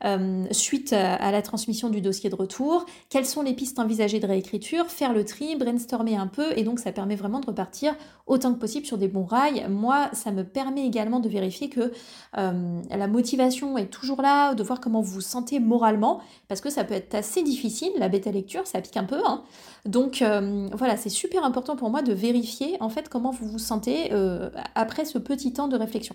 euh, 0.05 0.45
suite 0.51 0.93
à, 0.93 1.31
la 1.31 1.41
transmission 1.41 1.91
du 1.91 2.01
dossier 2.01 2.29
de 2.29 2.35
retour, 2.35 2.87
quelles 3.09 3.25
sont 3.25 3.43
les 3.43 3.55
pistes 3.55 3.79
envisagées 3.79 4.19
de 4.19 4.27
réécriture, 4.27 4.87
faire 4.87 5.13
le 5.13 5.25
tri, 5.25 5.55
brainstormer 5.55 6.17
un 6.17 6.27
peu, 6.27 6.59
et 6.59 6.65
donc 6.65 6.81
ça 6.81 6.91
permet 6.91 7.15
vraiment 7.15 7.39
de 7.39 7.47
repartir 7.47 7.95
autant 8.27 8.53
que 8.53 8.59
possible 8.59 8.85
sur 8.85 8.99
des 8.99 9.07
bons 9.07 9.25
rails. 9.25 9.67
Moi, 9.71 10.09
ça 10.13 10.33
me 10.33 10.43
permet 10.43 10.85
également 10.85 11.21
de 11.21 11.29
vérifier 11.29 11.69
que 11.69 11.93
la 12.35 13.07
motivation 13.07 13.77
est 13.79 13.87
toujours 13.87 14.23
là, 14.23 14.55
de 14.55 14.63
voir 14.63 14.81
comment 14.81 15.01
vous 15.01 15.15
vous 15.15 15.21
sentez 15.21 15.61
moralement, 15.61 16.21
parce 16.49 16.61
que 16.61 16.71
ça 16.71 16.85
peut 16.85 16.95
être 16.95 17.15
assez 17.15 17.43
difficile, 17.43 17.91
la 17.99 18.09
bêta 18.09 18.31
lecture, 18.31 18.67
ça 18.67 18.81
pique 18.81 18.97
un 18.97 19.05
peu. 19.05 19.21
Hein. 19.27 19.43
Donc 19.85 20.25
voilà, 20.73 20.92
c'est 20.97 21.09
super 21.09 21.45
important 21.45 21.77
pour 21.77 21.91
moi 21.91 22.03
de 22.03 22.13
vérifier 22.13 22.77
en 22.81 22.89
fait 22.89 23.09
comment 23.09 23.31
vous 23.31 23.47
vous 23.47 23.59
sentez 23.59 24.13
euh, 24.13 24.51
après 24.75 25.05
ce 25.05 25.19
petit 25.19 25.53
temps 25.53 25.69
de 25.69 25.77
réflexion. 25.77 26.15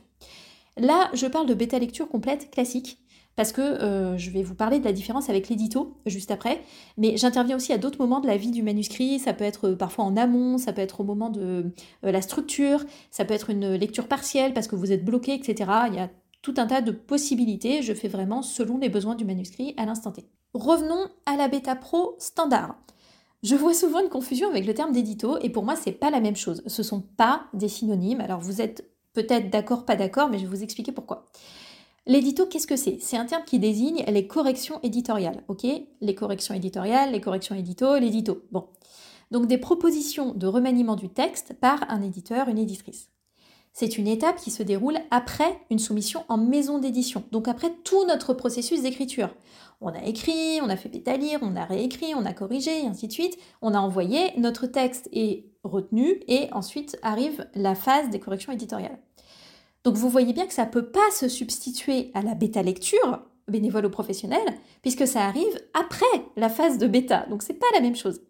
Là, 0.77 1.09
je 1.13 1.25
parle 1.25 1.47
de 1.47 1.53
bêta 1.53 1.79
lecture 1.79 2.07
complète 2.07 2.51
classique 2.51 2.99
parce 3.35 3.51
que 3.51 3.61
euh, 3.61 4.17
je 4.17 4.31
vais 4.31 4.41
vous 4.41 4.55
parler 4.55 4.79
de 4.79 4.85
la 4.85 4.93
différence 4.93 5.29
avec 5.29 5.47
l'édito 5.47 5.95
juste 6.07 6.31
après, 6.31 6.61
mais 6.97 7.17
j'interviens 7.17 7.55
aussi 7.55 7.71
à 7.71 7.77
d'autres 7.77 7.99
moments 7.99 8.19
de 8.19 8.27
la 8.27 8.35
vie 8.35 8.49
du 8.49 8.63
manuscrit, 8.63 9.19
ça 9.19 9.33
peut 9.33 9.43
être 9.43 9.69
euh, 9.69 9.75
parfois 9.75 10.05
en 10.05 10.17
amont, 10.17 10.57
ça 10.57 10.73
peut 10.73 10.81
être 10.81 11.01
au 11.01 11.03
moment 11.03 11.29
de 11.29 11.71
la 12.01 12.21
structure, 12.21 12.83
ça 13.11 13.25
peut 13.25 13.35
être 13.35 13.51
une 13.51 13.75
lecture 13.75 14.07
partielle 14.07 14.53
parce 14.53 14.67
que 14.67 14.75
vous 14.75 14.91
êtes 14.91 15.05
bloqué, 15.05 15.33
etc. 15.33 15.71
Il 15.89 15.95
y 15.95 15.99
a 15.99 16.09
tout 16.41 16.55
un 16.57 16.65
tas 16.65 16.81
de 16.81 16.91
possibilités, 16.91 17.81
je 17.81 17.93
fais 17.93 18.07
vraiment 18.07 18.41
selon 18.41 18.77
les 18.77 18.89
besoins 18.89 19.15
du 19.15 19.25
manuscrit 19.25 19.73
à 19.77 19.85
l'instant 19.85 20.11
T. 20.11 20.23
Revenons 20.53 21.07
à 21.25 21.35
la 21.35 21.47
bêta 21.47 21.75
pro 21.75 22.15
standard. 22.19 22.75
Je 23.43 23.55
vois 23.55 23.73
souvent 23.73 24.01
une 24.01 24.09
confusion 24.09 24.49
avec 24.49 24.65
le 24.65 24.73
terme 24.73 24.91
d'édito 24.91 25.37
et 25.41 25.49
pour 25.49 25.63
moi 25.63 25.75
c'est 25.75 25.91
pas 25.91 26.09
la 26.09 26.19
même 26.19 26.35
chose. 26.35 26.63
Ce 26.65 26.83
sont 26.83 27.01
pas 27.01 27.45
des 27.53 27.69
synonymes. 27.69 28.21
Alors 28.21 28.39
vous 28.39 28.61
êtes 28.61 28.89
peut-être 29.13 29.49
d'accord, 29.49 29.85
pas 29.85 29.95
d'accord, 29.95 30.29
mais 30.29 30.37
je 30.39 30.43
vais 30.43 30.55
vous 30.55 30.63
expliquer 30.63 30.91
pourquoi. 30.91 31.25
L'édito, 32.07 32.45
qu'est-ce 32.45 32.67
que 32.67 32.77
c'est? 32.77 32.99
C'est 33.01 33.17
un 33.17 33.25
terme 33.25 33.43
qui 33.45 33.59
désigne 33.59 34.03
les 34.07 34.27
corrections 34.27 34.79
éditoriales, 34.81 35.43
ok? 35.49 35.65
Les 35.99 36.15
corrections 36.15 36.53
éditoriales, 36.53 37.11
les 37.11 37.19
corrections 37.19 37.55
édito, 37.55 37.97
l'édito. 37.97 38.43
Bon. 38.51 38.69
Donc 39.29 39.47
des 39.47 39.57
propositions 39.57 40.33
de 40.33 40.47
remaniement 40.47 40.95
du 40.95 41.09
texte 41.09 41.53
par 41.53 41.83
un 41.89 42.01
éditeur, 42.01 42.47
une 42.47 42.57
éditrice. 42.57 43.09
C'est 43.79 43.99
une 43.99 44.07
étape 44.07 44.37
qui 44.37 44.49
se 44.49 44.63
déroule 44.63 44.97
après 45.11 45.61
une 45.69 45.77
soumission 45.77 46.23
en 46.29 46.37
maison 46.37 46.79
d'édition, 46.79 47.23
donc 47.31 47.47
après 47.47 47.71
tout 47.83 48.07
notre 48.07 48.33
processus 48.33 48.81
d'écriture. 48.81 49.29
On 49.81 49.89
a 49.89 50.03
écrit, 50.03 50.59
on 50.63 50.69
a 50.69 50.75
fait 50.75 50.89
pétalir, 50.89 51.37
on 51.43 51.55
a 51.55 51.63
réécrit, 51.63 52.15
on 52.15 52.25
a 52.25 52.33
corrigé, 52.33 52.79
et 52.81 52.87
ainsi 52.87 53.07
de 53.07 53.13
suite. 53.13 53.37
On 53.61 53.75
a 53.75 53.79
envoyé, 53.79 54.33
notre 54.35 54.65
texte 54.65 55.07
est 55.13 55.45
retenu, 55.63 56.23
et 56.27 56.51
ensuite 56.53 56.97
arrive 57.03 57.47
la 57.53 57.75
phase 57.75 58.09
des 58.09 58.19
corrections 58.19 58.51
éditoriales. 58.51 58.97
Donc 59.83 59.93
vous 59.93 60.09
voyez 60.09 60.33
bien 60.33 60.47
que 60.47 60.55
ça 60.55 60.65
ne 60.65 60.71
peut 60.71 60.89
pas 60.89 61.11
se 61.11 61.27
substituer 61.27 62.09
à 62.15 62.23
la 62.23 62.33
bêta 62.33 62.63
lecture, 62.63 63.21
bénévole 63.47 63.85
ou 63.85 63.91
professionnel, 63.91 64.41
puisque 64.81 65.05
ça 65.05 65.23
arrive 65.23 65.61
après 65.75 66.07
la 66.35 66.49
phase 66.49 66.79
de 66.79 66.87
bêta, 66.87 67.27
donc 67.29 67.43
c'est 67.43 67.53
pas 67.53 67.67
la 67.75 67.81
même 67.81 67.95
chose. 67.95 68.21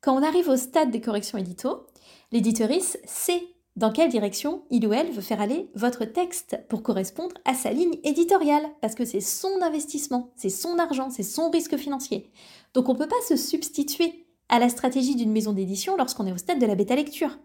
Quand 0.00 0.16
on 0.16 0.22
arrive 0.22 0.48
au 0.48 0.56
stade 0.56 0.90
des 0.90 1.02
corrections 1.02 1.36
édito, 1.36 1.88
l'éditorice 2.32 2.96
sait 3.04 3.42
dans 3.76 3.90
quelle 3.90 4.10
direction 4.10 4.64
il 4.70 4.86
ou 4.86 4.92
elle 4.92 5.10
veut 5.10 5.22
faire 5.22 5.40
aller 5.40 5.70
votre 5.74 6.04
texte 6.04 6.58
pour 6.68 6.82
correspondre 6.82 7.34
à 7.44 7.54
sa 7.54 7.70
ligne 7.72 7.98
éditoriale, 8.04 8.68
parce 8.80 8.94
que 8.94 9.04
c'est 9.04 9.20
son 9.20 9.62
investissement, 9.62 10.32
c'est 10.36 10.50
son 10.50 10.78
argent, 10.78 11.10
c'est 11.10 11.22
son 11.22 11.50
risque 11.50 11.76
financier. 11.76 12.30
Donc 12.74 12.88
on 12.88 12.94
ne 12.94 12.98
peut 12.98 13.08
pas 13.08 13.16
se 13.26 13.36
substituer 13.36 14.26
à 14.48 14.58
la 14.58 14.68
stratégie 14.68 15.16
d'une 15.16 15.32
maison 15.32 15.52
d'édition 15.52 15.96
lorsqu'on 15.96 16.26
est 16.26 16.32
au 16.32 16.38
stade 16.38 16.60
de 16.60 16.66
la 16.66 16.74
bêta 16.74 16.94
lecture. 16.94 17.38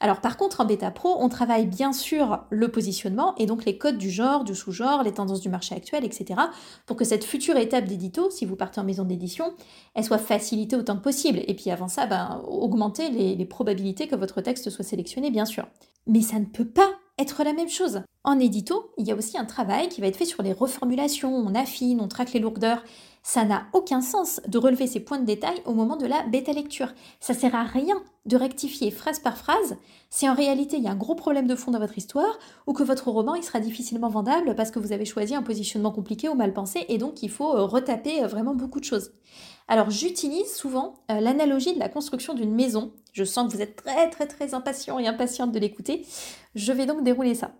Alors 0.00 0.20
par 0.20 0.36
contre, 0.36 0.60
en 0.60 0.64
bêta 0.64 0.90
pro, 0.90 1.16
on 1.18 1.28
travaille 1.28 1.66
bien 1.66 1.92
sûr 1.92 2.44
le 2.50 2.68
positionnement 2.68 3.34
et 3.36 3.46
donc 3.46 3.64
les 3.64 3.78
codes 3.78 3.98
du 3.98 4.10
genre, 4.10 4.44
du 4.44 4.54
sous-genre, 4.54 5.02
les 5.02 5.12
tendances 5.12 5.40
du 5.40 5.48
marché 5.48 5.74
actuel, 5.74 6.04
etc. 6.04 6.40
pour 6.86 6.96
que 6.96 7.04
cette 7.04 7.24
future 7.24 7.56
étape 7.56 7.84
d'édito, 7.84 8.30
si 8.30 8.44
vous 8.44 8.56
partez 8.56 8.80
en 8.80 8.84
maison 8.84 9.04
d'édition, 9.04 9.54
elle 9.94 10.04
soit 10.04 10.18
facilitée 10.18 10.76
autant 10.76 10.96
que 10.96 11.02
possible. 11.02 11.40
Et 11.46 11.54
puis 11.54 11.70
avant 11.70 11.88
ça, 11.88 12.06
ben, 12.06 12.42
augmenter 12.46 13.08
les, 13.10 13.34
les 13.34 13.46
probabilités 13.46 14.08
que 14.08 14.16
votre 14.16 14.40
texte 14.40 14.70
soit 14.70 14.84
sélectionné, 14.84 15.30
bien 15.30 15.44
sûr. 15.44 15.66
Mais 16.06 16.20
ça 16.20 16.38
ne 16.38 16.44
peut 16.44 16.68
pas 16.68 16.90
être 17.18 17.44
la 17.44 17.52
même 17.52 17.68
chose. 17.68 18.02
En 18.24 18.38
édito, 18.38 18.90
il 18.96 19.06
y 19.06 19.12
a 19.12 19.16
aussi 19.16 19.38
un 19.38 19.44
travail 19.44 19.88
qui 19.88 20.00
va 20.00 20.06
être 20.06 20.16
fait 20.16 20.24
sur 20.24 20.42
les 20.42 20.52
reformulations, 20.52 21.34
on 21.34 21.54
affine, 21.54 22.00
on 22.00 22.08
traque 22.08 22.32
les 22.32 22.40
lourdeurs. 22.40 22.82
Ça 23.22 23.44
n'a 23.44 23.66
aucun 23.72 24.02
sens 24.02 24.40
de 24.46 24.58
relever 24.58 24.86
ces 24.86 25.00
points 25.00 25.18
de 25.18 25.24
détail 25.24 25.56
au 25.64 25.72
moment 25.72 25.96
de 25.96 26.06
la 26.06 26.22
bêta 26.24 26.52
lecture. 26.52 26.92
Ça 27.20 27.32
sert 27.32 27.54
à 27.54 27.64
rien 27.64 28.02
de 28.26 28.36
rectifier 28.36 28.90
phrase 28.90 29.18
par 29.18 29.36
phrase 29.36 29.76
si 30.10 30.28
en 30.28 30.34
réalité 30.34 30.76
il 30.76 30.82
y 30.82 30.88
a 30.88 30.90
un 30.90 30.96
gros 30.96 31.14
problème 31.14 31.46
de 31.46 31.54
fond 31.54 31.70
dans 31.70 31.78
votre 31.78 31.98
histoire 31.98 32.38
ou 32.66 32.72
que 32.72 32.82
votre 32.82 33.08
roman 33.08 33.34
il 33.34 33.42
sera 33.42 33.60
difficilement 33.60 34.08
vendable 34.08 34.54
parce 34.54 34.70
que 34.70 34.78
vous 34.78 34.92
avez 34.92 35.04
choisi 35.04 35.34
un 35.34 35.42
positionnement 35.42 35.90
compliqué 35.90 36.28
ou 36.28 36.34
mal 36.34 36.52
pensé 36.52 36.84
et 36.88 36.98
donc 36.98 37.22
il 37.22 37.30
faut 37.30 37.54
euh, 37.54 37.62
retaper 37.64 38.22
euh, 38.22 38.26
vraiment 38.26 38.54
beaucoup 38.54 38.80
de 38.80 38.84
choses. 38.84 39.12
Alors 39.66 39.90
j'utilise 39.90 40.54
souvent 40.54 40.94
euh, 41.10 41.20
l'analogie 41.20 41.74
de 41.74 41.78
la 41.78 41.88
construction 41.88 42.34
d'une 42.34 42.54
maison. 42.54 42.92
Je 43.12 43.24
sens 43.24 43.48
que 43.48 43.56
vous 43.56 43.62
êtes 43.62 43.76
très 43.76 44.10
très 44.10 44.26
très 44.26 44.54
impatient 44.54 44.98
et 44.98 45.06
impatiente 45.06 45.52
de 45.52 45.58
l'écouter. 45.58 46.06
Je 46.54 46.72
vais 46.72 46.86
donc 46.86 47.02
dérouler 47.02 47.34
ça. 47.34 47.52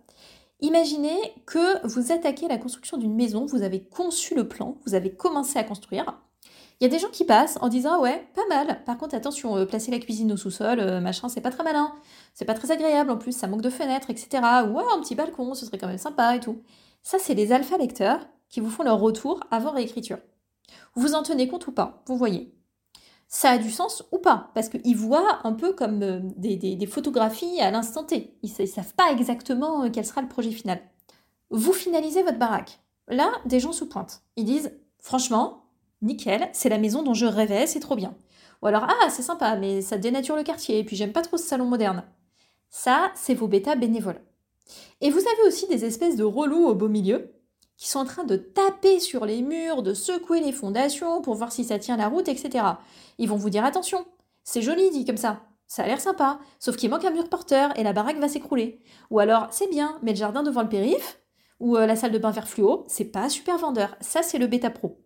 Imaginez 0.61 1.17
que 1.45 1.85
vous 1.87 2.11
attaquez 2.11 2.47
la 2.47 2.57
construction 2.57 2.97
d'une 2.97 3.15
maison, 3.15 3.45
vous 3.45 3.63
avez 3.63 3.83
conçu 3.83 4.35
le 4.35 4.47
plan, 4.47 4.77
vous 4.85 4.95
avez 4.95 5.11
commencé 5.11 5.59
à 5.59 5.63
construire. 5.63 6.21
Il 6.79 6.83
y 6.83 6.87
a 6.87 6.89
des 6.89 6.99
gens 6.99 7.09
qui 7.09 7.25
passent 7.25 7.57
en 7.61 7.69
disant 7.69 8.01
ouais, 8.01 8.27
pas 8.35 8.45
mal. 8.49 8.83
Par 8.85 8.97
contre, 8.97 9.15
attention, 9.15 9.57
euh, 9.57 9.65
placer 9.65 9.91
la 9.91 9.99
cuisine 9.99 10.31
au 10.31 10.37
sous-sol, 10.37 10.79
euh, 10.79 10.99
machin, 10.99 11.29
c'est 11.29 11.41
pas 11.41 11.51
très 11.51 11.63
malin. 11.63 11.93
C'est 12.33 12.45
pas 12.45 12.53
très 12.53 12.71
agréable 12.71 13.11
en 13.11 13.17
plus, 13.17 13.31
ça 13.31 13.47
manque 13.47 13.61
de 13.61 13.69
fenêtres, 13.69 14.09
etc. 14.09 14.27
Ou 14.69 14.79
un 14.79 14.99
petit 15.01 15.15
balcon, 15.15 15.53
ce 15.53 15.65
serait 15.65 15.77
quand 15.77 15.87
même 15.87 15.97
sympa 15.97 16.35
et 16.35 16.39
tout. 16.39 16.61
Ça, 17.01 17.17
c'est 17.19 17.33
les 17.33 17.51
alpha 17.51 17.77
lecteurs 17.77 18.19
qui 18.49 18.59
vous 18.59 18.69
font 18.69 18.83
leur 18.83 18.99
retour 18.99 19.39
avant 19.51 19.71
réécriture. 19.71 20.17
Vous 20.95 21.13
en 21.13 21.23
tenez 21.23 21.47
compte 21.47 21.67
ou 21.67 21.71
pas 21.71 22.03
Vous 22.07 22.17
voyez 22.17 22.55
ça 23.27 23.49
a 23.49 23.57
du 23.57 23.71
sens 23.71 24.03
ou 24.11 24.19
pas, 24.19 24.51
parce 24.53 24.69
qu'ils 24.69 24.95
voient 24.95 25.39
un 25.43 25.53
peu 25.53 25.73
comme 25.73 26.01
euh, 26.03 26.19
des, 26.37 26.85
photographies 26.85 27.59
à 27.59 27.71
l'instant 27.71 28.03
T. 28.03 28.37
Ils 28.43 28.51
ne 28.59 28.65
savent 28.65 28.93
pas 28.93 29.11
exactement 29.11 29.83
euh, 29.83 29.89
quel 29.91 30.05
sera 30.05 30.21
le 30.21 30.27
projet 30.27 30.51
final. 30.51 30.79
Vous 31.49 31.73
finalisez 31.73 32.23
votre 32.23 32.37
baraque. 32.37 32.79
Là, 33.07 33.31
des 33.45 33.59
gens 33.59 33.71
se 33.71 33.83
pointent. 33.83 34.21
Ils 34.35 34.45
disent, 34.45 34.71
franchement, 34.99 35.65
nickel, 36.01 36.49
c'est 36.53 36.69
la 36.69 36.77
maison 36.77 37.03
dont 37.03 37.13
je 37.13 37.25
rêvais, 37.25 37.67
c'est 37.67 37.79
trop 37.79 37.95
bien. 37.95 38.15
Ou 38.61 38.67
alors, 38.67 38.87
ah, 38.87 39.09
c'est 39.09 39.21
sympa, 39.21 39.55
mais 39.57 39.81
ça 39.81 39.97
dénature 39.97 40.35
le 40.35 40.43
quartier, 40.43 40.79
et 40.79 40.83
puis 40.83 40.95
j'aime 40.95 41.11
pas 41.11 41.21
trop 41.21 41.37
ce 41.37 41.45
salon 41.45 41.65
moderne. 41.65 42.03
Ça, 42.69 43.11
c'est 43.15 43.35
vos 43.35 43.47
bêtas 43.47 43.75
bénévoles. 43.75 44.21
Et 45.01 45.09
vous 45.09 45.19
avez 45.19 45.47
aussi 45.47 45.67
des 45.67 45.85
espèces 45.85 46.15
de 46.15 46.23
relous 46.23 46.65
au 46.65 46.73
beau 46.73 46.87
milieu 46.87 47.34
qui 47.77 47.89
sont 47.89 47.99
en 47.99 48.05
train 48.05 48.23
de 48.23 48.37
taper 48.37 48.99
sur 48.99 49.25
les 49.25 49.41
murs, 49.41 49.83
de 49.83 49.93
secouer 49.93 50.39
les 50.39 50.51
fondations 50.51 51.21
pour 51.21 51.35
voir 51.35 51.51
si 51.51 51.63
ça 51.63 51.79
tient 51.79 51.97
la 51.97 52.07
route, 52.07 52.27
etc. 52.27 52.65
Ils 53.17 53.29
vont 53.29 53.35
vous 53.35 53.49
dire 53.49 53.65
attention, 53.65 54.05
c'est 54.43 54.61
joli 54.61 54.89
dit 54.91 55.05
comme 55.05 55.17
ça, 55.17 55.41
ça 55.67 55.83
a 55.83 55.87
l'air 55.87 55.99
sympa, 55.99 56.39
sauf 56.59 56.77
qu'il 56.77 56.89
manque 56.89 57.05
un 57.05 57.11
mur 57.11 57.29
porteur 57.29 57.77
et 57.77 57.83
la 57.83 57.93
baraque 57.93 58.19
va 58.19 58.27
s'écrouler. 58.27 58.79
Ou 59.09 59.19
alors 59.19 59.47
c'est 59.51 59.69
bien, 59.69 59.97
mais 60.03 60.11
le 60.11 60.17
jardin 60.17 60.43
devant 60.43 60.61
le 60.61 60.69
périph' 60.69 61.19
ou 61.59 61.77
euh, 61.77 61.85
la 61.85 61.95
salle 61.95 62.11
de 62.11 62.17
bain 62.17 62.31
vert 62.31 62.47
fluo, 62.47 62.85
c'est 62.87 63.05
pas 63.05 63.29
super 63.29 63.57
vendeur. 63.57 63.95
Ça 63.99 64.23
c'est 64.23 64.37
le 64.37 64.47
bêta 64.47 64.69
pro. 64.69 65.01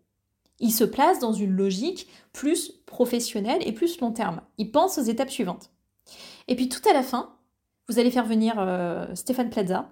Il 0.59 0.71
se 0.71 0.83
place 0.83 1.19
dans 1.19 1.33
une 1.33 1.51
logique 1.51 2.09
plus 2.33 2.71
professionnelle 2.85 3.61
et 3.65 3.71
plus 3.71 3.99
long 4.01 4.11
terme. 4.11 4.41
Il 4.57 4.71
pense 4.71 4.97
aux 4.97 5.03
étapes 5.03 5.29
suivantes. 5.29 5.71
Et 6.47 6.55
puis 6.55 6.67
tout 6.67 6.81
à 6.89 6.93
la 6.93 7.03
fin, 7.03 7.35
vous 7.87 7.97
allez 7.97 8.11
faire 8.11 8.25
venir 8.25 8.55
euh, 8.57 9.07
Stéphane 9.15 9.49
Plaza, 9.49 9.89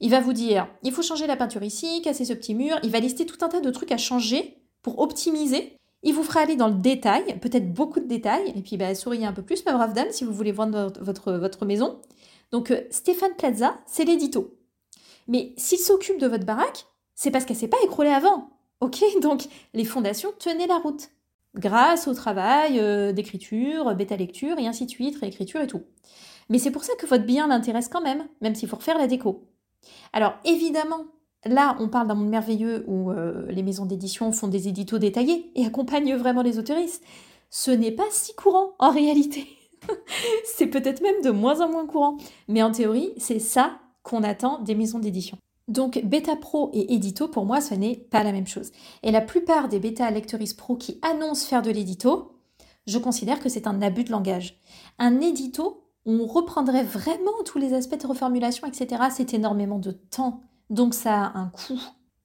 il 0.00 0.10
va 0.10 0.20
vous 0.20 0.32
dire, 0.32 0.68
il 0.82 0.92
faut 0.92 1.02
changer 1.02 1.26
la 1.26 1.36
peinture 1.36 1.62
ici, 1.62 2.02
casser 2.02 2.24
ce 2.24 2.32
petit 2.32 2.54
mur. 2.54 2.78
Il 2.82 2.90
va 2.90 3.00
lister 3.00 3.26
tout 3.26 3.44
un 3.44 3.48
tas 3.48 3.60
de 3.60 3.70
trucs 3.70 3.92
à 3.92 3.96
changer 3.96 4.58
pour 4.82 5.00
optimiser. 5.00 5.76
Il 6.04 6.14
vous 6.14 6.22
fera 6.22 6.40
aller 6.40 6.54
dans 6.54 6.68
le 6.68 6.74
détail, 6.74 7.38
peut-être 7.40 7.72
beaucoup 7.72 7.98
de 7.98 8.06
détails. 8.06 8.52
Et 8.54 8.62
puis, 8.62 8.76
bah, 8.76 8.94
souriez 8.94 9.26
un 9.26 9.32
peu 9.32 9.42
plus, 9.42 9.64
ma 9.64 9.72
brave 9.72 9.94
dame, 9.94 10.12
si 10.12 10.24
vous 10.24 10.32
voulez 10.32 10.52
vendre 10.52 10.92
votre, 11.00 11.32
votre 11.32 11.64
maison. 11.66 12.00
Donc, 12.52 12.70
euh, 12.70 12.82
Stéphane 12.90 13.34
Plaza, 13.36 13.76
c'est 13.86 14.04
l'édito. 14.04 14.56
Mais 15.26 15.52
s'il 15.56 15.78
s'occupe 15.78 16.18
de 16.18 16.28
votre 16.28 16.46
baraque, 16.46 16.86
c'est 17.16 17.32
parce 17.32 17.44
qu'elle 17.44 17.56
s'est 17.56 17.68
pas 17.68 17.82
écroulée 17.84 18.10
avant. 18.10 18.50
Ok 18.80 19.02
Donc, 19.22 19.48
les 19.74 19.84
fondations 19.84 20.30
tenaient 20.38 20.68
la 20.68 20.78
route. 20.78 21.08
Grâce 21.56 22.06
au 22.06 22.14
travail 22.14 22.78
euh, 22.78 23.12
d'écriture, 23.12 23.92
bêta 23.96 24.16
lecture 24.16 24.58
et 24.58 24.68
ainsi 24.68 24.86
de 24.86 24.90
suite, 24.90 25.18
réécriture 25.18 25.60
et 25.60 25.66
tout. 25.66 25.82
Mais 26.48 26.58
c'est 26.58 26.70
pour 26.70 26.84
ça 26.84 26.94
que 26.94 27.06
votre 27.06 27.24
bien 27.24 27.48
l'intéresse 27.48 27.88
quand 27.88 28.00
même, 28.00 28.28
même 28.40 28.54
s'il 28.54 28.68
faut 28.68 28.76
refaire 28.76 28.98
la 28.98 29.08
déco. 29.08 29.48
Alors 30.12 30.34
évidemment, 30.44 31.04
là 31.44 31.76
on 31.80 31.88
parle 31.88 32.08
d'un 32.08 32.14
monde 32.14 32.28
merveilleux 32.28 32.84
où 32.86 33.10
euh, 33.10 33.46
les 33.50 33.62
maisons 33.62 33.86
d'édition 33.86 34.32
font 34.32 34.48
des 34.48 34.68
éditos 34.68 34.98
détaillés 34.98 35.50
et 35.54 35.66
accompagnent 35.66 36.16
vraiment 36.16 36.42
les 36.42 36.58
autoristes. 36.58 37.04
Ce 37.50 37.70
n'est 37.70 37.92
pas 37.92 38.06
si 38.10 38.34
courant 38.34 38.72
en 38.78 38.90
réalité. 38.90 39.46
c'est 40.44 40.66
peut-être 40.66 41.02
même 41.02 41.22
de 41.22 41.30
moins 41.30 41.60
en 41.60 41.68
moins 41.70 41.86
courant. 41.86 42.16
Mais 42.48 42.62
en 42.62 42.72
théorie, 42.72 43.12
c'est 43.16 43.38
ça 43.38 43.78
qu'on 44.02 44.22
attend 44.22 44.60
des 44.60 44.74
maisons 44.74 44.98
d'édition. 44.98 45.38
Donc 45.68 46.02
bêta 46.02 46.34
pro 46.34 46.70
et 46.72 46.94
édito, 46.94 47.28
pour 47.28 47.44
moi, 47.44 47.60
ce 47.60 47.74
n'est 47.74 47.96
pas 47.96 48.24
la 48.24 48.32
même 48.32 48.46
chose. 48.46 48.72
Et 49.02 49.10
la 49.10 49.20
plupart 49.20 49.68
des 49.68 49.78
bêta 49.78 50.10
lectrices 50.10 50.54
pro 50.54 50.76
qui 50.76 50.98
annoncent 51.02 51.46
faire 51.46 51.62
de 51.62 51.70
l'édito, 51.70 52.32
je 52.86 52.98
considère 52.98 53.38
que 53.38 53.50
c'est 53.50 53.66
un 53.66 53.82
abus 53.82 54.04
de 54.04 54.10
langage. 54.10 54.58
Un 54.98 55.20
édito, 55.20 55.87
on 56.08 56.26
reprendrait 56.26 56.84
vraiment 56.84 57.42
tous 57.44 57.58
les 57.58 57.74
aspects 57.74 58.00
de 58.00 58.06
reformulation, 58.06 58.66
etc. 58.66 59.04
C'est 59.14 59.34
énormément 59.34 59.78
de 59.78 59.92
temps, 59.92 60.40
donc 60.70 60.94
ça 60.94 61.26
a 61.26 61.38
un 61.38 61.50
coût. 61.50 61.80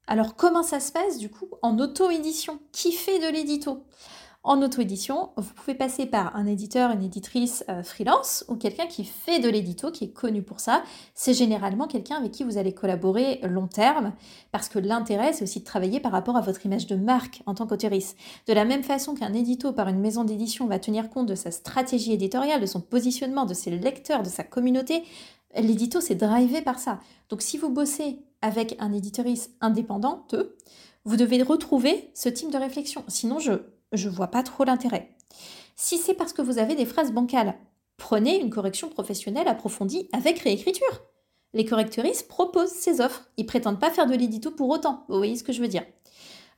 Alors 0.06 0.36
comment 0.36 0.62
ça 0.62 0.80
se 0.80 0.90
passe 0.90 1.18
du 1.18 1.30
coup 1.30 1.48
en 1.60 1.78
auto-édition? 1.78 2.58
Qui 2.72 2.92
fait 2.92 3.18
de 3.18 3.30
l'édito? 3.30 3.84
En 4.44 4.60
auto-édition, 4.60 5.30
vous 5.36 5.54
pouvez 5.54 5.74
passer 5.74 6.04
par 6.04 6.36
un 6.36 6.46
éditeur, 6.46 6.90
une 6.90 7.02
éditrice 7.02 7.64
euh, 7.70 7.82
freelance 7.82 8.44
ou 8.48 8.56
quelqu'un 8.56 8.86
qui 8.86 9.04
fait 9.04 9.40
de 9.40 9.48
l'édito, 9.48 9.90
qui 9.90 10.04
est 10.04 10.12
connu 10.12 10.42
pour 10.42 10.60
ça. 10.60 10.84
C'est 11.14 11.32
généralement 11.32 11.86
quelqu'un 11.86 12.16
avec 12.16 12.32
qui 12.32 12.44
vous 12.44 12.58
allez 12.58 12.74
collaborer 12.74 13.40
long 13.42 13.66
terme, 13.66 14.12
parce 14.52 14.68
que 14.68 14.78
l'intérêt, 14.78 15.32
c'est 15.32 15.44
aussi 15.44 15.60
de 15.60 15.64
travailler 15.64 15.98
par 15.98 16.12
rapport 16.12 16.36
à 16.36 16.42
votre 16.42 16.64
image 16.66 16.86
de 16.86 16.94
marque 16.94 17.42
en 17.46 17.54
tant 17.54 17.66
qu'auteuriste. 17.66 18.18
De 18.46 18.52
la 18.52 18.66
même 18.66 18.84
façon 18.84 19.14
qu'un 19.14 19.32
édito 19.32 19.72
par 19.72 19.88
une 19.88 19.98
maison 19.98 20.24
d'édition 20.24 20.66
va 20.66 20.78
tenir 20.78 21.08
compte 21.08 21.26
de 21.26 21.34
sa 21.34 21.50
stratégie 21.50 22.12
éditoriale, 22.12 22.60
de 22.60 22.66
son 22.66 22.82
positionnement, 22.82 23.46
de 23.46 23.54
ses 23.54 23.70
lecteurs, 23.70 24.22
de 24.22 24.28
sa 24.28 24.44
communauté, 24.44 25.04
l'édito, 25.56 26.00
c'est 26.00 26.14
drivé 26.14 26.62
par 26.62 26.78
ça. 26.78 27.00
Donc 27.28 27.42
si 27.42 27.58
vous 27.58 27.70
bossez 27.70 28.18
avec 28.42 28.76
un 28.78 28.92
éditoriste 28.92 29.52
indépendant, 29.60 30.26
vous 31.04 31.16
devez 31.16 31.42
retrouver 31.42 32.10
ce 32.14 32.28
type 32.28 32.50
de 32.50 32.58
réflexion. 32.58 33.04
Sinon, 33.08 33.38
je 33.38 33.52
je 33.96 34.08
vois 34.08 34.28
pas 34.28 34.42
trop 34.42 34.64
l'intérêt. 34.64 35.10
Si 35.76 35.98
c'est 35.98 36.14
parce 36.14 36.32
que 36.32 36.42
vous 36.42 36.58
avez 36.58 36.74
des 36.74 36.86
phrases 36.86 37.12
bancales, 37.12 37.54
prenez 37.96 38.40
une 38.40 38.50
correction 38.50 38.88
professionnelle 38.88 39.48
approfondie 39.48 40.08
avec 40.12 40.38
réécriture. 40.38 41.02
Les 41.52 41.64
correcteuristes 41.64 42.28
proposent 42.28 42.70
ces 42.70 43.00
offres. 43.00 43.28
Ils 43.36 43.46
prétendent 43.46 43.80
pas 43.80 43.90
faire 43.90 44.06
de 44.06 44.14
l'édito 44.14 44.50
pour 44.50 44.68
autant. 44.68 45.04
Vous 45.08 45.16
voyez 45.16 45.36
ce 45.36 45.44
que 45.44 45.52
je 45.52 45.60
veux 45.60 45.68
dire? 45.68 45.84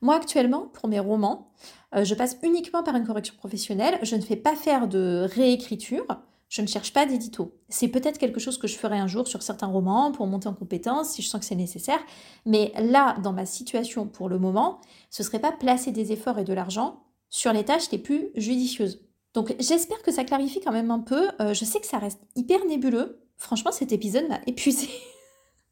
Moi, 0.01 0.15
actuellement, 0.15 0.67
pour 0.73 0.89
mes 0.89 0.99
romans, 0.99 1.51
euh, 1.95 2.03
je 2.03 2.15
passe 2.15 2.37
uniquement 2.43 2.83
par 2.83 2.95
une 2.95 3.05
correction 3.05 3.35
professionnelle. 3.35 3.99
Je 4.01 4.15
ne 4.15 4.21
fais 4.21 4.35
pas 4.35 4.55
faire 4.55 4.87
de 4.87 5.27
réécriture. 5.33 6.05
Je 6.49 6.61
ne 6.61 6.67
cherche 6.67 6.93
pas 6.93 7.05
d'édito. 7.05 7.53
C'est 7.67 7.89
peut-être 7.89 8.17
quelque 8.17 8.39
chose 8.39 8.57
que 8.57 8.67
je 8.67 8.77
ferai 8.77 8.97
un 8.97 9.07
jour 9.07 9.27
sur 9.27 9.43
certains 9.43 9.67
romans 9.67 10.11
pour 10.11 10.27
monter 10.27 10.47
en 10.47 10.53
compétence 10.53 11.09
si 11.09 11.21
je 11.21 11.27
sens 11.27 11.41
que 11.41 11.45
c'est 11.45 11.55
nécessaire. 11.55 11.99
Mais 12.45 12.71
là, 12.79 13.17
dans 13.21 13.33
ma 13.33 13.45
situation 13.45 14.07
pour 14.07 14.29
le 14.29 14.39
moment, 14.39 14.79
ce 15.09 15.23
serait 15.23 15.39
pas 15.39 15.51
placer 15.51 15.91
des 15.91 16.11
efforts 16.13 16.39
et 16.39 16.45
de 16.45 16.53
l'argent 16.53 17.03
sur 17.29 17.53
les 17.53 17.65
tâches 17.65 17.91
les 17.91 17.97
plus 17.97 18.29
judicieuses. 18.35 19.01
Donc 19.33 19.55
j'espère 19.59 20.01
que 20.01 20.11
ça 20.11 20.23
clarifie 20.23 20.61
quand 20.61 20.71
même 20.71 20.91
un 20.91 20.99
peu. 20.99 21.29
Euh, 21.41 21.53
je 21.53 21.65
sais 21.65 21.79
que 21.79 21.85
ça 21.85 21.99
reste 21.99 22.21
hyper 22.35 22.65
nébuleux. 22.65 23.19
Franchement, 23.37 23.71
cet 23.71 23.91
épisode 23.91 24.27
m'a 24.27 24.39
épuisé. 24.47 24.89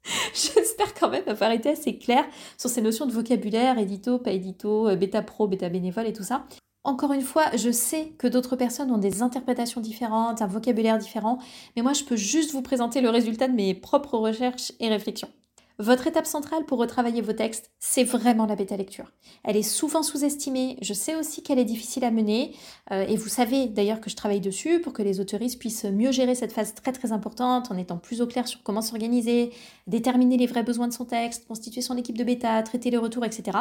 J'espère 0.34 0.94
quand 0.94 1.10
même 1.10 1.28
avoir 1.28 1.52
été 1.52 1.70
assez 1.70 1.98
clair 1.98 2.24
sur 2.58 2.70
ces 2.70 2.82
notions 2.82 3.08
de 3.08 3.12
vocabulaire, 3.12 3.80
édito, 3.80 4.20
pas 4.20 4.32
édito, 4.32 4.88
euh, 4.88 4.96
bêta 4.96 5.24
pro, 5.24 5.48
bêta 5.48 5.70
bénévole 5.70 6.06
et 6.06 6.14
tout 6.14 6.24
ça. 6.24 6.46
Encore 6.84 7.14
une 7.14 7.24
fois, 7.24 7.46
je 7.56 7.72
sais 7.72 8.14
que 8.20 8.28
d'autres 8.28 8.56
personnes 8.56 8.92
ont 8.92 9.00
des 9.00 9.24
interprétations 9.24 9.82
différentes, 9.82 10.44
un 10.44 10.48
vocabulaire 10.48 11.00
différent, 11.00 11.40
mais 11.76 11.82
moi 11.82 11.94
je 11.94 12.04
peux 12.04 12.16
juste 12.16 12.52
vous 12.52 12.62
présenter 12.62 13.02
le 13.02 13.10
résultat 13.10 13.48
de 13.48 13.56
mes 13.56 13.74
propres 13.74 14.20
recherches 14.20 14.72
et 14.80 14.90
réflexions. 14.90 15.30
Votre 15.78 16.08
étape 16.08 16.26
centrale 16.26 16.66
pour 16.66 16.80
retravailler 16.80 17.22
vos 17.22 17.34
textes, 17.34 17.70
c'est 17.80 18.06
vraiment 18.06 18.46
la 18.46 18.56
bêta 18.56 18.78
lecture. 18.78 19.12
Elle 19.44 19.58
est 19.58 19.64
souvent 19.64 20.04
sous-estimée, 20.04 20.78
je 20.82 20.94
sais 20.94 21.16
aussi 21.16 21.44
qu'elle 21.44 21.60
est 21.60 21.66
difficile 21.66 22.06
à 22.06 22.12
mener, 22.12 22.56
euh, 22.92 23.06
et 23.08 23.18
vous 23.18 23.28
savez 23.28 23.68
d'ailleurs 23.68 24.00
que 24.00 24.10
je 24.10 24.16
travaille 24.16 24.40
dessus 24.40 24.80
pour 24.80 24.94
que 24.94 25.02
les 25.02 25.20
autoristes 25.20 25.60
puissent 25.60 25.84
mieux 25.84 26.12
gérer 26.12 26.34
cette 26.34 26.54
phase 26.54 26.74
très 26.74 26.94
très 26.94 27.12
importante 27.12 27.72
en 27.72 27.78
étant 27.78 27.98
plus 27.98 28.22
au 28.22 28.28
clair 28.28 28.48
sur 28.48 28.64
comment 28.64 28.82
s'organiser, 28.82 29.52
déterminer 29.86 30.38
les 30.38 30.48
vrais 30.48 30.64
besoins 30.64 30.88
de 30.88 30.94
son 30.94 31.04
texte, 31.04 31.46
constituer 31.46 31.82
son 31.82 31.98
équipe 31.98 32.18
de 32.18 32.24
bêta, 32.24 32.64
traiter 32.64 32.90
les 32.90 32.98
retours, 32.98 33.26
etc. 33.26 33.58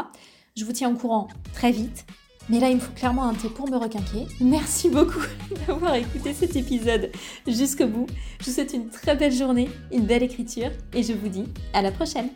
Je 0.56 0.64
vous 0.64 0.72
tiens 0.72 0.92
au 0.92 0.96
courant 0.96 1.26
très 1.52 1.72
vite. 1.72 2.06
Mais 2.48 2.60
là, 2.60 2.68
il 2.68 2.76
me 2.76 2.80
faut 2.80 2.92
clairement 2.92 3.24
un 3.24 3.34
thé 3.34 3.48
pour 3.48 3.70
me 3.70 3.76
requinquer. 3.76 4.26
Merci 4.40 4.90
beaucoup 4.90 5.22
d'avoir 5.66 5.94
écouté 5.94 6.34
cet 6.34 6.56
épisode 6.56 7.10
jusqu'au 7.46 7.86
bout. 7.86 8.06
Je 8.40 8.46
vous 8.46 8.52
souhaite 8.52 8.74
une 8.74 8.90
très 8.90 9.16
belle 9.16 9.32
journée, 9.32 9.70
une 9.92 10.04
belle 10.04 10.22
écriture 10.22 10.70
et 10.92 11.02
je 11.02 11.12
vous 11.12 11.28
dis 11.28 11.44
à 11.72 11.82
la 11.82 11.90
prochaine. 11.90 12.28